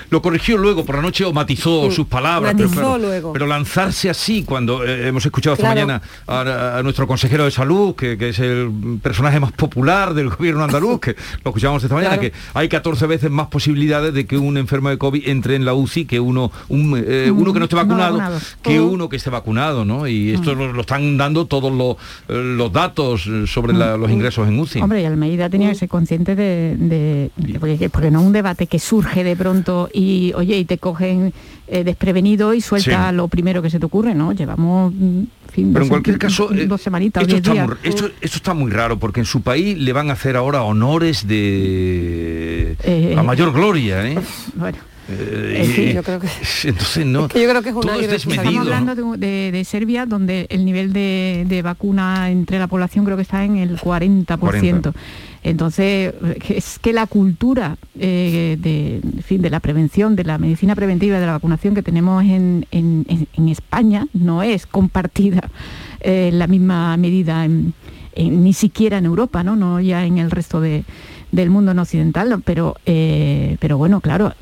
[0.10, 1.92] Lo corrigió luego por la noche o matizó Mm.
[1.92, 2.54] sus palabras.
[2.54, 3.34] Matizó pero, claro, luego.
[3.34, 5.88] pero lanzarse así cuando eh, hemos escuchado esta Claro.
[5.88, 10.30] mañana a, a nuestro consejero de salud, que, que es el personaje más popular del
[10.36, 12.32] gobierno andaluz, que lo escuchamos esta mañana, Claro.
[12.32, 15.74] que hay 14 veces más posibilidades de que un enfermo de COVID entre en la
[15.74, 18.90] UCI que uno, un, eh, Mm, uno que no esté no vacunado, que Mm.
[18.90, 20.08] uno que esté vacunado, ¿no?
[20.08, 21.96] Y esto lo, lo están dando todos los,
[22.28, 24.82] eh, los datos sobre la- los ingresos en UCI.
[24.82, 28.34] Hombre, y Almeida tenía que ser consciente de, de- de- porque, porque no es un
[28.34, 31.34] debate que surge de pronto y oye y te cogen
[31.68, 33.16] eh, desprevenido y suelta Sí.
[33.16, 34.32] lo primero que se te ocurre, ¿no?
[34.34, 38.38] Llevamos mm, fin, Pero en cualquier caso, eh, dos semanitas, esto está, muy, esto, esto
[38.38, 43.14] está muy raro porque en su país le van a hacer ahora honores de Eh,
[43.16, 44.18] la mayor gloria, ¿eh?
[44.56, 44.78] Bueno.
[45.12, 46.20] Eh, En yo creo
[46.64, 47.26] Entonces no.
[47.26, 48.44] Es que yo creo que es una todo es irresponsabilidad.
[48.62, 48.62] desmedido.
[48.74, 53.06] Estamos hablando de, de- de Serbia, donde el nivel de, de vacuna entre la población
[53.06, 54.38] creo que está en el 40%.
[54.40, 54.94] 40.
[55.42, 56.14] Entonces,
[56.46, 60.76] que es que la cultura eh, de, en fin, de la prevención, de la medicina
[60.76, 65.50] preventiva, de la vacunación que tenemos en, en- en- en España no es compartida
[66.02, 67.74] eh, en la misma medida en-
[68.16, 69.56] en- ni siquiera en Europa, ¿no?
[69.56, 70.84] No ya en el resto de-
[71.32, 74.34] del mundo no occidental, pero, eh, pero bueno, claro.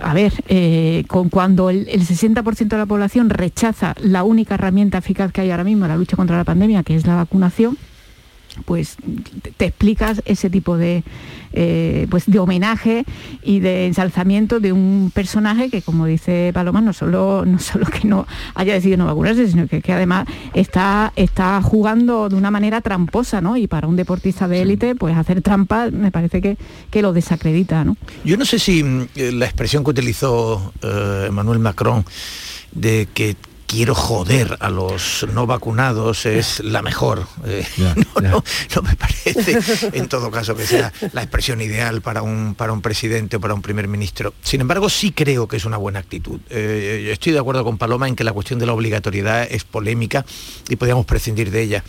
[0.00, 4.98] A ver, eh, con cuando el, el 60% de la población rechaza la única herramienta
[4.98, 7.78] eficaz que hay ahora mismo en la lucha contra la pandemia, que es la vacunación,
[8.64, 8.96] pues
[9.56, 11.02] te, explicas ese tipo de
[11.52, 13.04] eh, pues de homenaje
[13.42, 18.06] y de ensalzamiento de un personaje que como dice Paloma no solo no solo que
[18.06, 22.80] no haya decidido no vacunarse sino que, que además está está jugando de una manera
[22.80, 26.56] tramposa no y para un deportista de élite pues hacer trampa me parece que,
[26.90, 31.26] que lo desacredita no Yo no sé si mm, eh, la expresión que utilizó eh,
[31.28, 32.04] Emmanuel Macron
[32.72, 33.36] de que
[33.66, 37.26] quiero joder a los no vacunados es la mejor.
[37.44, 38.44] Eh, no, no,
[38.74, 39.58] no me parece
[39.92, 43.54] en todo caso que sea la expresión ideal para un, para un presidente o para
[43.54, 44.34] un primer ministro.
[44.42, 46.40] Sin embargo, sí creo que es una buena actitud.
[46.50, 49.64] Eh, yo estoy de acuerdo con Paloma en que la cuestión de la obligatoriedad es
[49.64, 50.24] polémica
[50.68, 51.84] y podríamos prescindir de ella.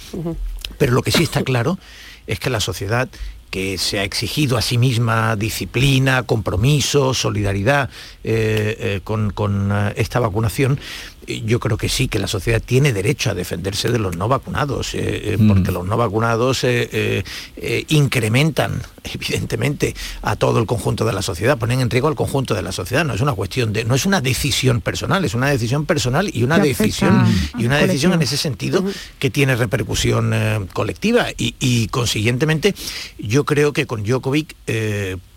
[0.77, 1.77] Pero lo que sí está claro
[2.27, 3.09] es que la sociedad
[3.49, 7.89] que se ha exigido a sí misma disciplina, compromiso, solidaridad
[8.23, 12.61] eh, eh, con, con, eh, esta vacunación, eh, yo creo que sí, que la sociedad
[12.63, 16.89] tiene derecho a defenderse de los no vacunados, eh, eh, porque los no vacunados eh,
[16.91, 17.23] eh,
[17.57, 22.53] eh, incrementan, evidentemente, a todo el conjunto de la sociedad, ponen en riesgo al conjunto
[22.53, 23.05] de la sociedad.
[23.05, 26.43] No es una cuestión de, no es una decisión personal, es una decisión personal y
[26.43, 27.25] una decisión
[27.57, 28.83] y una decisión en ese sentido
[29.19, 31.27] que tiene repercusión eh, colectiva.
[31.37, 32.75] Y, y, consiguientemente
[33.17, 35.17] yo creo que con Djokovic eh,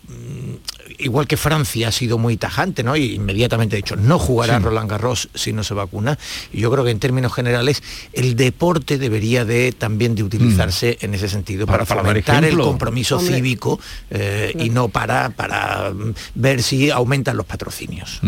[0.97, 2.95] igual que Francia ha sido muy tajante, ¿no?
[2.95, 4.63] Y inmediatamente ha dicho, no jugará Sí.
[4.63, 6.19] Roland Garros si no se vacuna.
[6.53, 7.81] Y yo creo que en términos generales
[8.13, 11.87] el deporte debería de también de utilizarse en ese sentido para, Mm.
[11.87, 13.35] Para- fomentar el compromiso Hombre.
[13.35, 13.79] cívico
[14.11, 18.19] eh, y no para, para mm, ver si aumentan los patrocinios.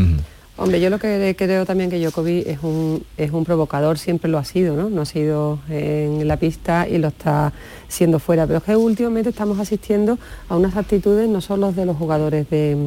[0.56, 4.38] Hombre, yo lo que creo también que Djokovic es un, es un provocador, siempre lo
[4.38, 4.88] ha sido, ¿no?
[4.88, 7.54] No ha sido en la pista y lo está
[7.88, 8.46] siendo fuera.
[8.46, 12.78] Pero es que últimamente estamos asistiendo a unas actitudes, no solo de los jugadores de,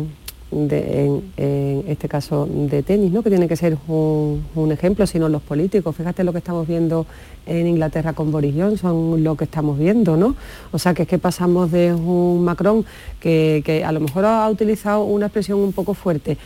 [0.53, 3.25] en, este caso de tenis, ¿no?
[3.25, 5.97] que tiene que ser un, ejemplo, sino los políticos.
[5.97, 7.05] Fíjate lo que estamos viendo
[7.47, 10.37] en Inglaterra con Boris Johnson, lo que estamos viendo, ¿no?
[10.71, 12.85] O sea, que es que pasamos de un Macron
[13.19, 16.39] que a lo mejor ha utilizado una expresión un poco fuerte,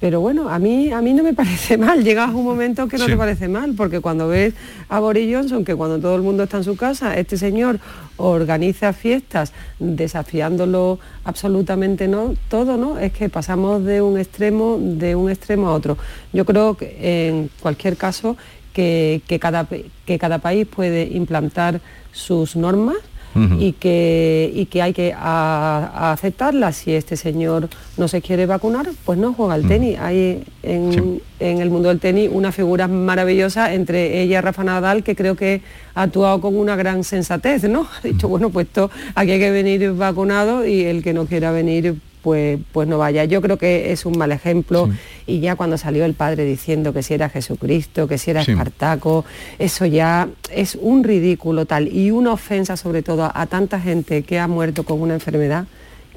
[0.00, 2.98] pero bueno, a mí, a mí no me parece mal, llegas a un momento que
[2.98, 3.12] no Sí.
[3.12, 4.54] te parece mal, porque cuando ves
[4.88, 7.78] a Boris Johnson, que cuando todo el mundo está en su casa, este señor
[8.18, 12.98] organiza fiestas desafiándolo absolutamente no, todo, ¿no?
[12.98, 15.98] Es que pasamos de un extremo, de un extremo a otro.
[16.32, 18.36] Yo creo que en cualquier caso
[18.72, 21.80] que, que cada, que cada país puede implantar
[22.12, 22.96] sus normas
[23.60, 26.76] Y que, y que hay que a- a aceptarlas.
[26.76, 29.98] Si este señor no se quiere vacunar, pues no juega al tenis.
[29.98, 35.02] Hay en, en el mundo del tenis una figura maravillosa entre ella y Rafa Nadal,
[35.02, 35.60] que creo que
[35.94, 37.86] ha actuado con una gran sensatez, ¿no?
[38.02, 41.50] Ha dicho, bueno, pues esto, aquí hay que venir vacunado y el que no quiera
[41.52, 41.96] venir
[42.26, 43.24] pues, pues no vaya.
[43.24, 44.90] Yo creo que es un mal ejemplo
[45.28, 48.50] y ya cuando salió el padre diciendo que si era Jesucristo, que si era Sí.
[48.50, 49.24] Espartaco,
[49.60, 54.22] eso ya es un ridículo tal y una ofensa sobre todo a, a tanta gente
[54.22, 55.66] que ha muerto con una enfermedad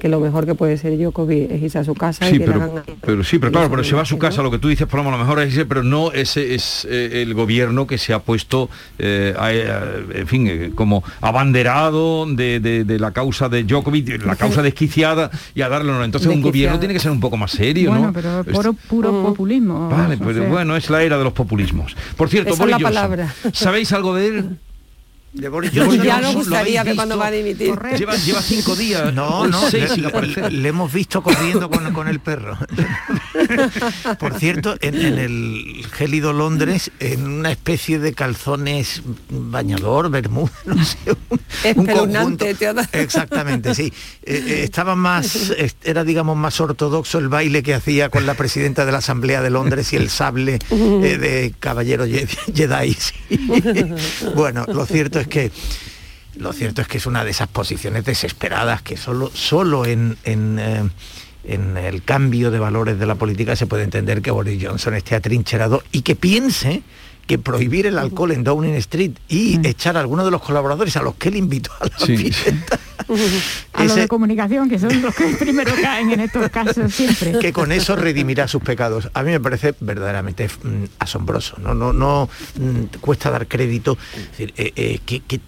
[0.00, 2.46] que lo mejor que puede ser Djokovic es irse a su casa y Sí, que
[2.46, 2.82] pero, le hagan...
[3.00, 4.18] pero sí, pero claro, pero se va a su ¿no?
[4.20, 7.34] casa, lo que tú dices, por lo mejor es, pero no ese es eh, el
[7.34, 12.84] gobierno que se ha puesto, eh, a- a- en fin, eh, como abanderado de, de-
[12.84, 15.90] de la causa de Djokovic, la causa desquiciada y a darle.
[16.04, 18.12] Entonces un gobierno tiene que ser un poco más serio, bueno, ¿no?
[18.12, 19.88] pero puro, puro populismo.
[19.90, 20.48] Vale, o pero sea.
[20.48, 21.96] bueno, es la era de los populismos.
[22.16, 23.34] Por cierto, Esa es Boris la Johnson, palabra.
[23.52, 24.44] ¿sabéis algo de él?
[25.32, 26.96] De Boris De Boris Johnson, Ya nos ¿lo gustaría visto?
[26.96, 27.72] cuándo va a dimitir.
[27.96, 29.60] Lleva, lleva cinco días, No, no,
[30.50, 32.58] le, hemos visto corriendo con, con el perro.
[34.18, 40.84] Por cierto, en, en el gélido Londres, en una especie de calzones bañador, bermuda, no
[40.84, 41.16] sé, un,
[41.80, 41.92] un conjunto.
[41.92, 42.88] Espeluznante, te ha dado.
[42.92, 43.92] Exactamente, sí.
[44.24, 45.54] Eh, eh, estaba más,
[45.84, 49.50] era digamos más ortodoxo el baile que hacía con la presidenta de la Asamblea de
[49.50, 52.94] Londres y el sable eh, de caballero Jedi.
[52.98, 53.14] sí.
[54.34, 55.50] bueno, lo cierto es que
[56.36, 60.58] lo cierto es que es una de esas posiciones desesperadas que solo, solo en, en,
[60.58, 60.88] eh,
[61.44, 65.14] en el cambio de valores de la política se puede entender que Boris Johnson esté
[65.16, 66.82] atrincherado y que piense
[67.26, 71.02] que prohibir el alcohol en Downing Street y echar a algunos de los colaboradores a
[71.02, 72.16] los que él invitó a la Sí.
[72.16, 72.78] fiesta,
[73.72, 77.38] A los de comunicación, que son los que primero caen en estos casos siempre.
[77.38, 79.10] que con eso redimirá sus pecados.
[79.14, 81.56] A mí me parece verdaderamente mm, asombroso.
[81.60, 82.28] No, no, no
[82.58, 83.96] mm, cuesta dar crédito.
[84.14, 85.40] Es, decir, eh, eh, que, que, eh,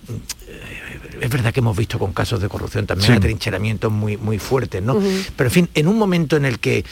[1.20, 3.16] es verdad que hemos visto con casos de corrupción también Sí.
[3.16, 4.94] atrincheramientos muy, muy fuertes, ¿no?
[5.36, 6.84] Pero en fin, en un momento en el que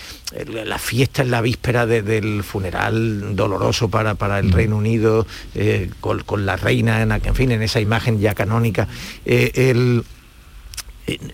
[0.65, 5.91] la fiesta en la víspera de- del funeral doloroso para, para el Reino Unido, eh,
[6.01, 8.87] con, con la reina, en, en fin, en esa imagen ya canónica,
[9.25, 10.05] eh, el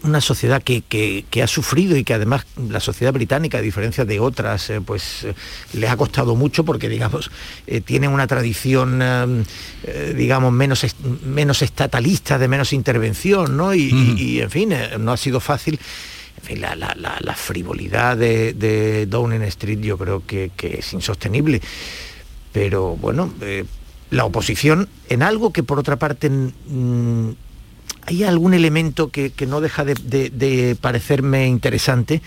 [0.03, 4.05] una sociedad que, que- que ha sufrido y que además la sociedad británica, a diferencia
[4.05, 5.35] de otras, eh, pues eh,
[5.75, 7.31] les ha costado mucho porque, digamos,
[7.67, 9.43] eh, tienen una tradición, eh,
[9.85, 13.75] eh, digamos, menos, est- menos estatalista, de menos intervención, ¿no?
[13.75, 13.83] Y,
[14.17, 15.79] y- y, en fin, no ha sido fácil.
[16.39, 20.79] En fin, la, la- la- la frivolidad de, de Downing Street yo creo que, que
[20.79, 21.61] es insostenible.
[22.53, 23.33] Pero bueno,
[24.11, 26.31] la oposición en algo que por otra parte
[28.07, 32.23] hay algún elemento que, no deja de, de- de parecerme interesante.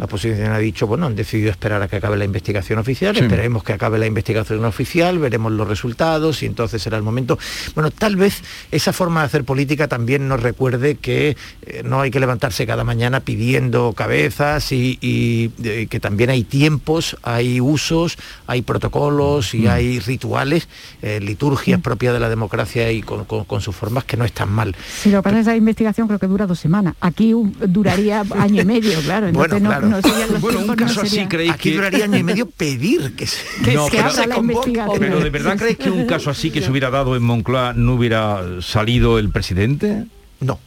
[0.00, 3.20] La oposición ha dicho, bueno, han decidido esperar a que acabe la investigación oficial, Sí.
[3.24, 7.38] esperemos que acabe la investigación oficial, veremos los resultados y entonces será el momento.
[7.74, 11.36] Bueno, tal vez esa forma de hacer política también nos recuerde que
[11.66, 16.44] eh, no hay que levantarse cada mañana pidiendo cabezas y, y, eh, que también hay
[16.44, 20.66] tiempos, hay usos, hay protocolos y hay rituales,
[21.02, 24.50] eh, liturgias propias de la democracia y con, con- con sus formas que no están
[24.50, 24.74] mal.
[25.02, 26.94] Si lo que pasa es que esa investigación creo que dura dos semanas.
[27.02, 29.28] Aquí un- duraría año y medio, claro.
[29.28, 29.89] Entonces Bueno, no, claro.
[29.90, 31.76] No serían los Bueno, un tiempos, no caso así creéis Aquí que...
[31.76, 34.98] duraría año y medio pedir que se, Que No, se pero- haga la investigación.
[34.98, 37.94] Pero ¿de verdad creéis que un caso así que se hubiera dado en Moncloa no
[37.94, 40.04] hubiera salido el presidente?
[40.40, 40.58] No.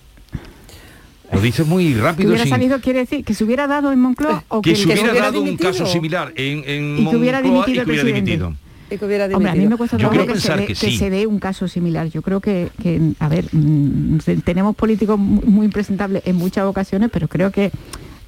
[1.31, 2.29] Lo dices muy Que rápido.
[2.29, 4.83] hubiera sin- salido quiere decir que se hubiera dado en Moncloa o que, que se
[4.93, 5.71] el- hubiera dado un dimitido.
[5.71, 8.31] caso similar en, en Y que hubiera Moncloa dimitido y que el hubiera presidente.
[8.31, 8.55] dimitido.
[8.91, 10.73] Y que hubiera Hombre, a mí me cuesta Yo trabajo que, se pensar dé, que
[10.75, 10.97] que sí.
[10.97, 12.07] se dé un caso similar.
[12.11, 16.65] Yo creo que, que, a ver, mm, se- tenemos políticos mu- muy impresentables en muchas
[16.65, 17.71] ocasiones, pero creo que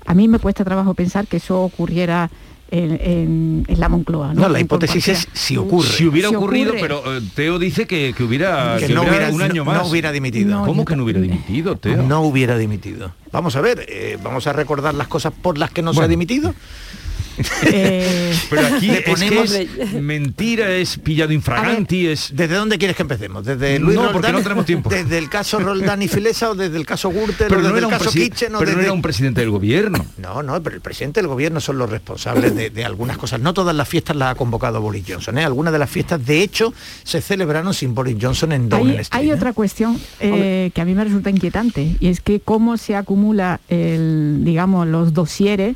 [0.05, 2.29] a mí me cuesta trabajo pensar que eso ocurriera
[2.71, 4.33] en, en- en la Moncloa.
[4.33, 5.87] No, No, la hipótesis es si ocurre.
[5.87, 6.81] Si hubiera Si ocurrido, ocurre.
[6.81, 9.71] pero eh, Teo dice que, que hubiera, Que que no hubiera hubiera- un año no-
[9.71, 9.83] más.
[9.83, 10.49] no hubiera dimitido.
[10.59, 12.01] No, ¿Cómo yo que no hubiera dimitido, Teo?
[12.01, 13.13] No hubiera dimitido.
[13.31, 16.07] Vamos a ver, eh, vamos a recordar las cosas por las que no se ha
[16.07, 16.55] dimitido.
[17.63, 22.29] Eh, Pero aquí Le es que ponemos- es mentira, es pillado infraganti, es...
[22.33, 23.45] ¿Desde dónde quieres que empecemos?
[23.45, 24.33] ¿Desde Luis No, porque Roldán?
[24.33, 24.89] no tenemos tiempo.
[24.89, 27.79] ¿Desde el caso Roldán y Filesa o desde el caso Gürtel Pero o no era
[27.79, 30.05] el un, caso presi- Kitchen o pero no era un presidente del gobierno.
[30.17, 33.39] No, no, pero el presidente del gobierno son los responsables de, de algunas cosas.
[33.39, 35.37] No todas las fiestas las ha convocado Boris Johnson.
[35.37, 35.43] ¿eh?
[35.43, 36.73] Algunas de las fiestas, de hecho,
[37.03, 39.21] se celebraron sin Boris Johnson en Downing Hay, Street.
[39.23, 39.33] hay ¿eh?
[39.33, 43.59] otra cuestión eh, que a mí me resulta inquietante y es que cómo se acumula
[43.69, 45.75] el, digamos, los dosieres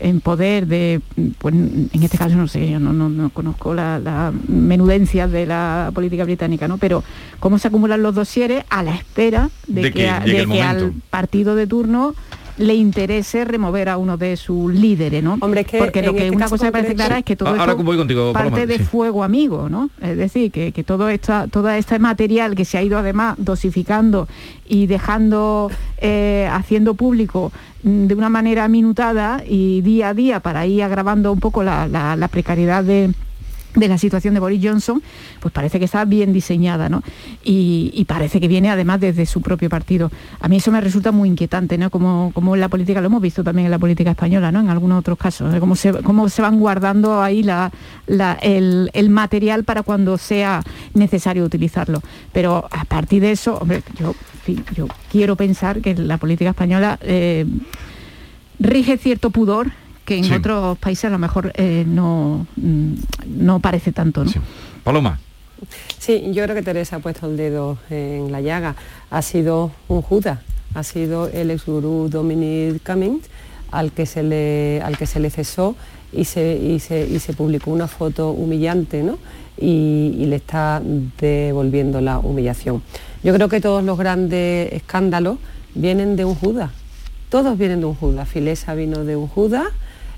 [0.00, 1.00] en poder de,
[1.38, 5.46] pues en este caso no sé, yo no, no, no conozco la, la menudencia de
[5.46, 6.78] la política británica, ¿no?
[6.78, 7.02] Pero
[7.40, 10.92] cómo se acumulan los dosieres a la espera de, De que, que de que al
[11.10, 12.14] partido de turno
[12.58, 15.36] le interese remover a uno de sus líderes, ¿no?
[15.40, 17.50] Hombre, es que Porque lo que este una cosa me parece clara es que todo
[17.50, 18.84] Ah, ahora esto voy contigo, parte Paloma, de sí.
[18.84, 19.90] fuego amigo, ¿no?
[20.00, 24.26] Es decir, que, que todo esta, todo este material que se ha ido además dosificando
[24.66, 27.52] y dejando, eh, haciendo público
[27.82, 32.16] de una manera minutada y día a día para ir agravando un poco la, la-
[32.16, 33.12] la precariedad de
[33.76, 35.02] de la situación de Boris Johnson,
[35.40, 37.02] pues parece que está bien diseñada, ¿no?
[37.44, 40.10] Y, parece que viene además desde su propio partido.
[40.40, 41.90] A mí eso me resulta muy inquietante, ¿no?
[41.90, 44.60] Como, como en la política, lo hemos visto también en la política española, ¿no?
[44.60, 47.44] En algunos otros casos, cómo se, cómo se van guardando ahí
[48.42, 50.62] el, material para cuando sea
[50.94, 52.00] necesario utilizarlo.
[52.32, 54.14] Pero a partir de eso, hombre, yo
[55.10, 56.98] quiero pensar que la política española...
[57.02, 57.44] eh,
[58.58, 59.72] rige cierto pudor
[60.06, 60.32] que en Sí.
[60.32, 62.92] otros países a lo mejor eh, no, mm,
[63.36, 64.24] no parece tanto.
[64.24, 64.30] ¿no?
[64.82, 65.18] Paloma.
[65.98, 68.74] Sí, yo creo que Teresa ha puesto el dedo en la llaga.
[69.10, 70.38] Ha sido un Judas,
[70.74, 73.24] ha sido el ex gurú Dominic Cummings
[73.72, 75.74] al que se le, al que se le cesó
[76.12, 79.18] y se, y se, y se publicó una foto humillante, ¿no?
[79.58, 80.80] Y, y le está
[81.18, 82.82] devolviendo la humillación.
[83.24, 85.38] Yo creo que todos los grandes escándalos
[85.74, 86.70] vienen de un Judas.
[87.30, 88.28] Todos vienen de un Judas.
[88.28, 89.66] Filesa vino de un Judas,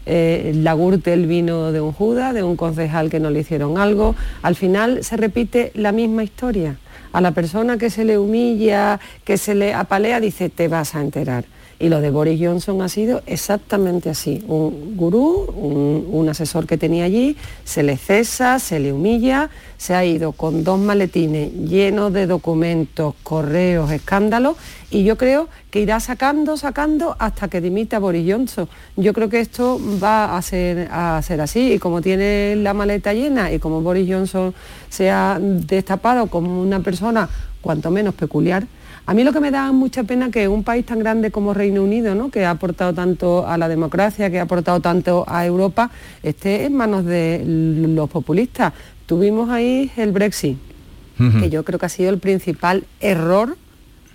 [0.09, 4.15] eh, la Gürtel vino de un Judas, de un concejal que no le hicieron algo.
[4.43, 6.79] Al final se repite la misma historia.
[7.13, 11.03] A la persona que se le humilla, que se le apalea, dice, te vas a
[11.03, 11.45] enterar.
[11.81, 14.43] Y lo de Boris Johnson ha sido exactamente así.
[14.49, 19.95] Un gurú, un, un asesor que tenía allí, se le cesa, se le humilla, se
[19.95, 24.57] ha ido con dos maletines llenos de documentos, correos, escándalos,
[24.91, 28.69] y yo creo que irá sacando, sacando hasta que dimita Boris Johnson.
[28.97, 33.13] Yo creo que esto va a ser, a ser así, y como tiene la maleta
[33.13, 34.55] llena y como Boris Johnson
[34.89, 37.29] se ha destapado como una persona
[37.61, 38.67] cuanto menos peculiar,
[39.05, 41.83] a mí lo que me da mucha pena que un país tan grande como Reino
[41.83, 42.31] Unido, ¿no?
[42.31, 45.91] que ha aportado tanto a la democracia, que ha aportado tanto a Europa,
[46.23, 48.75] esté en manos de los populistas.
[49.07, 50.59] Tuvimos ahí el Brexit,
[51.41, 53.57] que yo creo que ha sido el principal error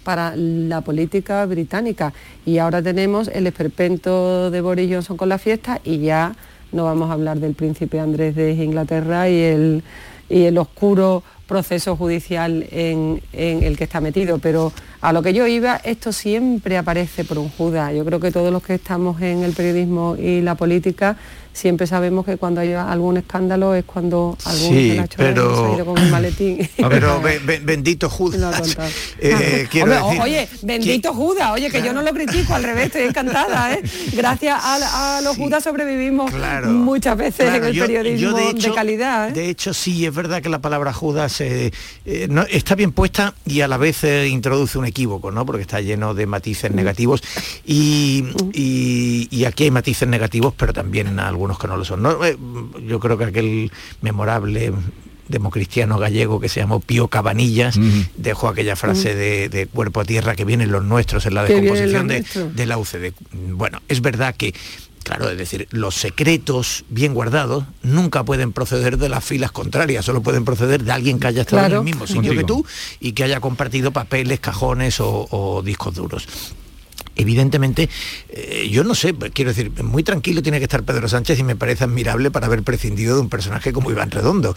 [0.04, 2.14] para la política británica.
[2.46, 6.36] Y ahora tenemos el esperpento de Boris Johnson con la fiesta y ya
[6.72, 9.84] no vamos a hablar del príncipe Andrés de Inglaterra y el,
[10.30, 14.40] y el oscuro proceso judicial en, en el que está metido.
[14.40, 14.74] Pero
[15.04, 17.94] a lo que yo iba, esto siempre aparece por un Judas.
[17.94, 21.18] Yo creo que todos los que estamos en el periodismo y la política
[21.52, 25.86] siempre sabemos que cuando hay algún escándalo es cuando alguno Sí, pero- se ha ido
[25.86, 26.68] con el maletín.
[26.90, 28.76] Pero be- be- bendito Judas.
[29.20, 32.88] Eh, Hombre, o- decir oye, bendito Judas, oye, que yo no lo critico, al revés,
[32.88, 33.84] estoy encantada, ¿eh?
[34.14, 36.32] Gracias a, a los Judas sobrevivimos
[36.70, 39.30] muchas veces Claro, en el yo- periodismo yo de, hecho- calidad.
[39.30, 39.34] ¿eh?
[39.34, 41.72] De hecho, sí, es verdad que la palabra Judas eh,
[42.06, 45.46] eh, no- está bien puesta y a la vez eh, introduce un equívoco, ¿no?
[45.46, 46.76] Porque está lleno de matices Mm.
[46.76, 47.24] negativos
[47.66, 48.24] y,
[48.54, 52.02] y- y aquí hay matices negativos, pero también algunos que no lo son.
[52.04, 52.24] ¿no?
[52.24, 52.38] Eh,
[52.88, 53.72] Yo creo que aquel
[54.02, 54.72] memorable
[55.28, 57.80] democristiano gallego que se llamó Pío Cabanillas
[58.18, 61.54] dejó aquella frase de, de cuerpo a tierra que vienen los nuestros en la Que
[61.56, 62.24] descomposición de,
[62.54, 63.14] de la UCD.
[63.32, 64.54] Bueno, es verdad que
[65.04, 70.22] Claro, es decir, los secretos bien guardados nunca pueden proceder de las filas contrarias, solo
[70.22, 72.42] pueden proceder de alguien que haya estado en el mismo sitio Contigo.
[72.42, 72.66] que tú
[73.00, 76.28] y que haya compartido papeles, cajones o, o discos duros.
[77.16, 77.90] Evidentemente,
[78.30, 81.56] eh, yo no sé, quiero decir, muy tranquilo tiene que estar Pedro Sánchez y me
[81.56, 84.56] parece admirable para haber prescindido de un personaje como Iván Redondo,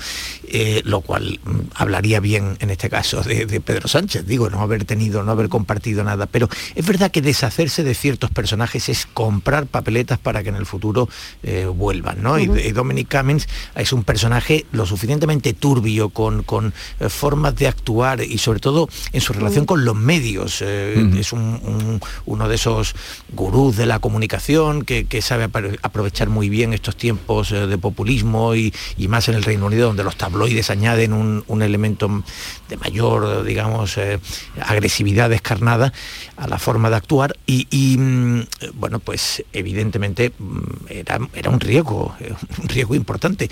[0.49, 4.61] eh, lo cual mm, hablaría bien en este caso de, de Pedro Sánchez, digo, no
[4.61, 9.07] haber tenido, no haber compartido nada, pero es verdad que deshacerse de ciertos personajes es
[9.07, 11.09] comprar papeletas para que en el futuro
[11.43, 12.39] eh, vuelvan, ¿no?
[12.39, 18.21] Y- Dominic Cummings es un personaje lo suficientemente turbio, con, con, eh, formas de actuar
[18.23, 20.63] y sobre todo en su relación con los medios.
[20.63, 22.95] eh, Es un- un- uno de esos
[23.33, 28.55] gurús de la comunicación que, sabe apro- aprovechar muy bien estos tiempos eh, de populismo
[28.55, 28.73] y,
[29.09, 32.23] más en el Reino Unido, donde los tabloides añaden un, un elemento
[32.69, 34.19] de mayor, digamos, eh,
[34.61, 35.93] agresividad descarnada
[36.37, 37.37] a la forma de actuar.
[37.47, 38.43] Y, y, mm,
[38.75, 42.33] bueno, pues evidentemente mm, era, era un riesgo, eh,
[42.63, 43.51] un riesgo importante.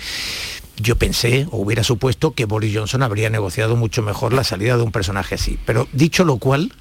[0.77, 4.83] Yo pensé o hubiera supuesto que Boris Johnson habría negociado mucho mejor la salida de
[4.83, 5.57] un personaje así.
[5.65, 6.73] Pero dicho lo cual,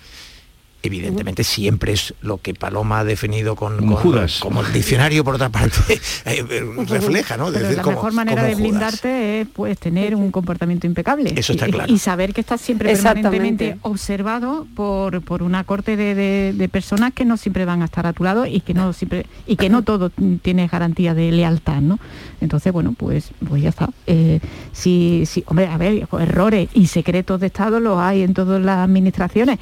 [0.87, 4.39] evidentemente siempre es lo que Paloma ha definido con, Como con- Judas.
[4.41, 5.79] como el diccionario por otra parte
[6.25, 6.45] eh,
[6.89, 7.51] refleja, ¿no?
[7.51, 8.69] Decir, la como- mejor manera como de Judas.
[8.71, 11.33] blindarte es pues tener un comportamiento impecable.
[11.37, 11.93] Eso está Y- claro.
[11.93, 17.13] Y, saber que estás siempre permanentemente observado por, por una corte de, de- de personas
[17.15, 19.69] que no siempre van a estar a tu lado y que no siempre y que
[19.71, 20.11] no todo
[20.43, 21.99] tienes garantía de lealtad, ¿no?
[22.41, 23.89] Entonces, bueno, pues, pues ya está.
[24.07, 24.41] Eh,
[24.73, 28.79] si, si, hombre, a ver, errores y secretos de Estado los hay en todas las
[28.79, 29.59] administraciones.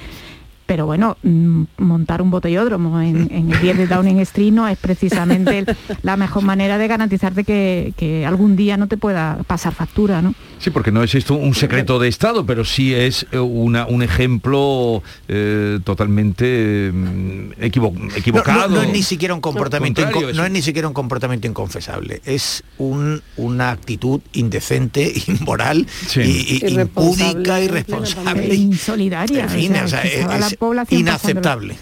[0.66, 4.78] Pero bueno, mm, montar un botellódromo en, en el 10 de Downing Street no es
[4.78, 9.74] precisamente el- la mejor manera de garantizarte que, que algún día no te pueda pasar
[9.74, 10.34] factura, ¿no?
[10.58, 14.02] Sí, porque no es esto un secreto de Estado, pero sí es eh, una, un
[14.02, 18.68] ejemplo eh, totalmente mm, equivo- equivocado.
[18.68, 20.02] no- no es ni siquiera un comportamiento
[20.34, 25.86] no es ni siquiera un comportamiento inconfesable es un, una actitud indecente inmoral
[26.16, 29.42] y, impúdica irresponsable E insolidaria.
[29.44, 31.76] en fin, o sea, o sea, que estaba es población inaceptable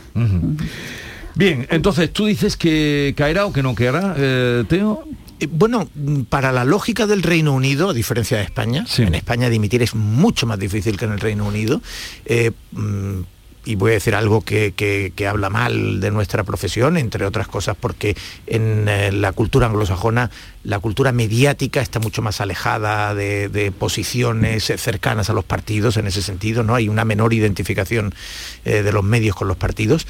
[1.34, 5.04] Bien, entonces tú dices que caerá o que no caerá, eh, Teo.
[5.38, 5.88] Eh, Bueno,
[6.28, 10.46] para la lógica del Reino Unido, a diferencia de España, en España dimitir es mucho
[10.46, 11.80] más difícil que en el Reino Unido.
[12.26, 13.20] eh, mm,
[13.64, 17.76] y voy a decir algo que, que- habla mal de nuestra profesión, entre otras cosas
[17.78, 20.30] porque en eh, la cultura anglosajona
[20.64, 26.22] la cultura mediática está mucho más alejada de, posiciones cercanas a los partidos en ese
[26.22, 26.74] sentido, ¿no?
[26.74, 28.14] Hay una menor identificación
[28.64, 30.06] eh, de los medios con los partidos.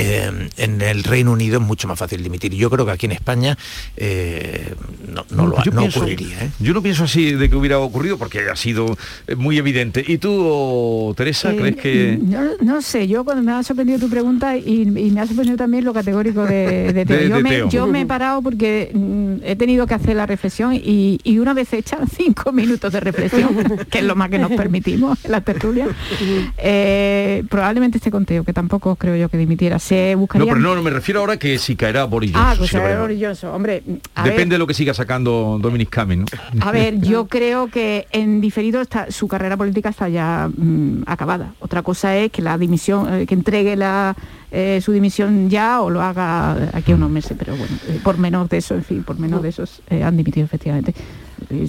[0.00, 2.54] Eh, en el Reino Unido es mucho más fácil dimitir.
[2.54, 3.58] Yo creo que aquí en España
[3.96, 4.74] eh,
[5.12, 6.44] no, no lo ha- Yo no pienso- ocurriría.
[6.44, 6.50] ¿eh?
[6.60, 8.96] Yo no pienso así de que hubiera ocurrido porque ha sido
[9.36, 10.04] muy evidente.
[10.06, 12.18] ¿Y tú, Teresa, Eh, crees que...?
[12.22, 15.56] No, no sé, yo cuando me ha sorprendido tu pregunta y, y me ha sorprendido
[15.56, 17.18] también lo categórico de, de Teo.
[17.18, 17.68] De- yo, de me, Teo.
[17.68, 21.54] yo me he parado porque mm, he tenido que hacer la reflexión y, y una
[21.54, 23.56] vez hecha cinco minutos de reflexión,
[23.90, 25.88] que es lo más que nos permitimos en la tertulia,
[26.58, 29.78] eh, probablemente este conteo, que tampoco creo yo que dimitiera.
[29.88, 32.58] Se No, pero no, no, me refiero ahora que si caerá Boris Ah, Johnson.
[32.58, 33.00] pues si a ver, caerá.
[33.00, 33.50] Boris Johnson.
[33.54, 36.64] Hombre, Depende ver, de lo que siga sacando Dominic Cummings, ¿no?
[36.66, 41.54] A ver, yo creo que en diferido está, su carrera política está ya mm, acabada.
[41.60, 44.14] Otra cosa es que la dimisión, eh, que entregue la,
[44.52, 48.18] eh, su dimisión ya o lo haga aquí a unos meses, pero bueno, eh, por
[48.18, 50.94] menos de eso, en fin, por menos de esos han dimitido efectivamente.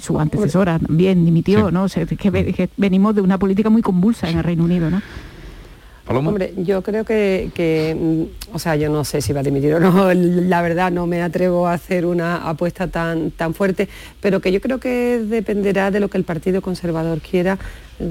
[0.02, 1.84] Su antecesora también dimitió, ¿no?
[1.84, 4.90] O sea, que, ve- que venimos de una política muy convulsa en el Reino Unido,
[4.90, 5.00] ¿no?
[6.10, 9.80] Hombre, yo creo que, mm, o sea, yo no sé si va a dimitir o
[9.80, 13.88] no, la verdad no me atrevo a hacer una apuesta tan, tan fuerte,
[14.20, 17.58] pero que yo creo que dependerá de lo que el Partido Conservador quiera,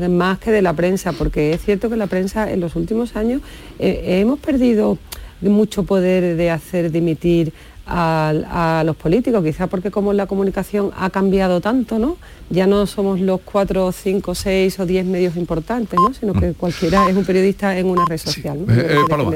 [0.10, 3.42] más que de la prensa, porque es cierto que la prensa en los últimos años
[3.80, 4.98] eh, hemos perdido
[5.42, 7.54] mucho poder de hacer dimitir
[7.90, 12.18] a, los políticos, quizá porque como la comunicación ha cambiado tanto, ¿no?
[12.50, 16.14] Ya no somos los cuatro, cinco, seis o diez medios importantes, ¿no?
[16.14, 18.74] Sino que cualquiera es un periodista en una red social, ¿no?
[18.74, 19.32] Eh, eh, Paloma,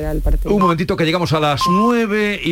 [0.45, 2.51] un momentito que llegamos a las nueve y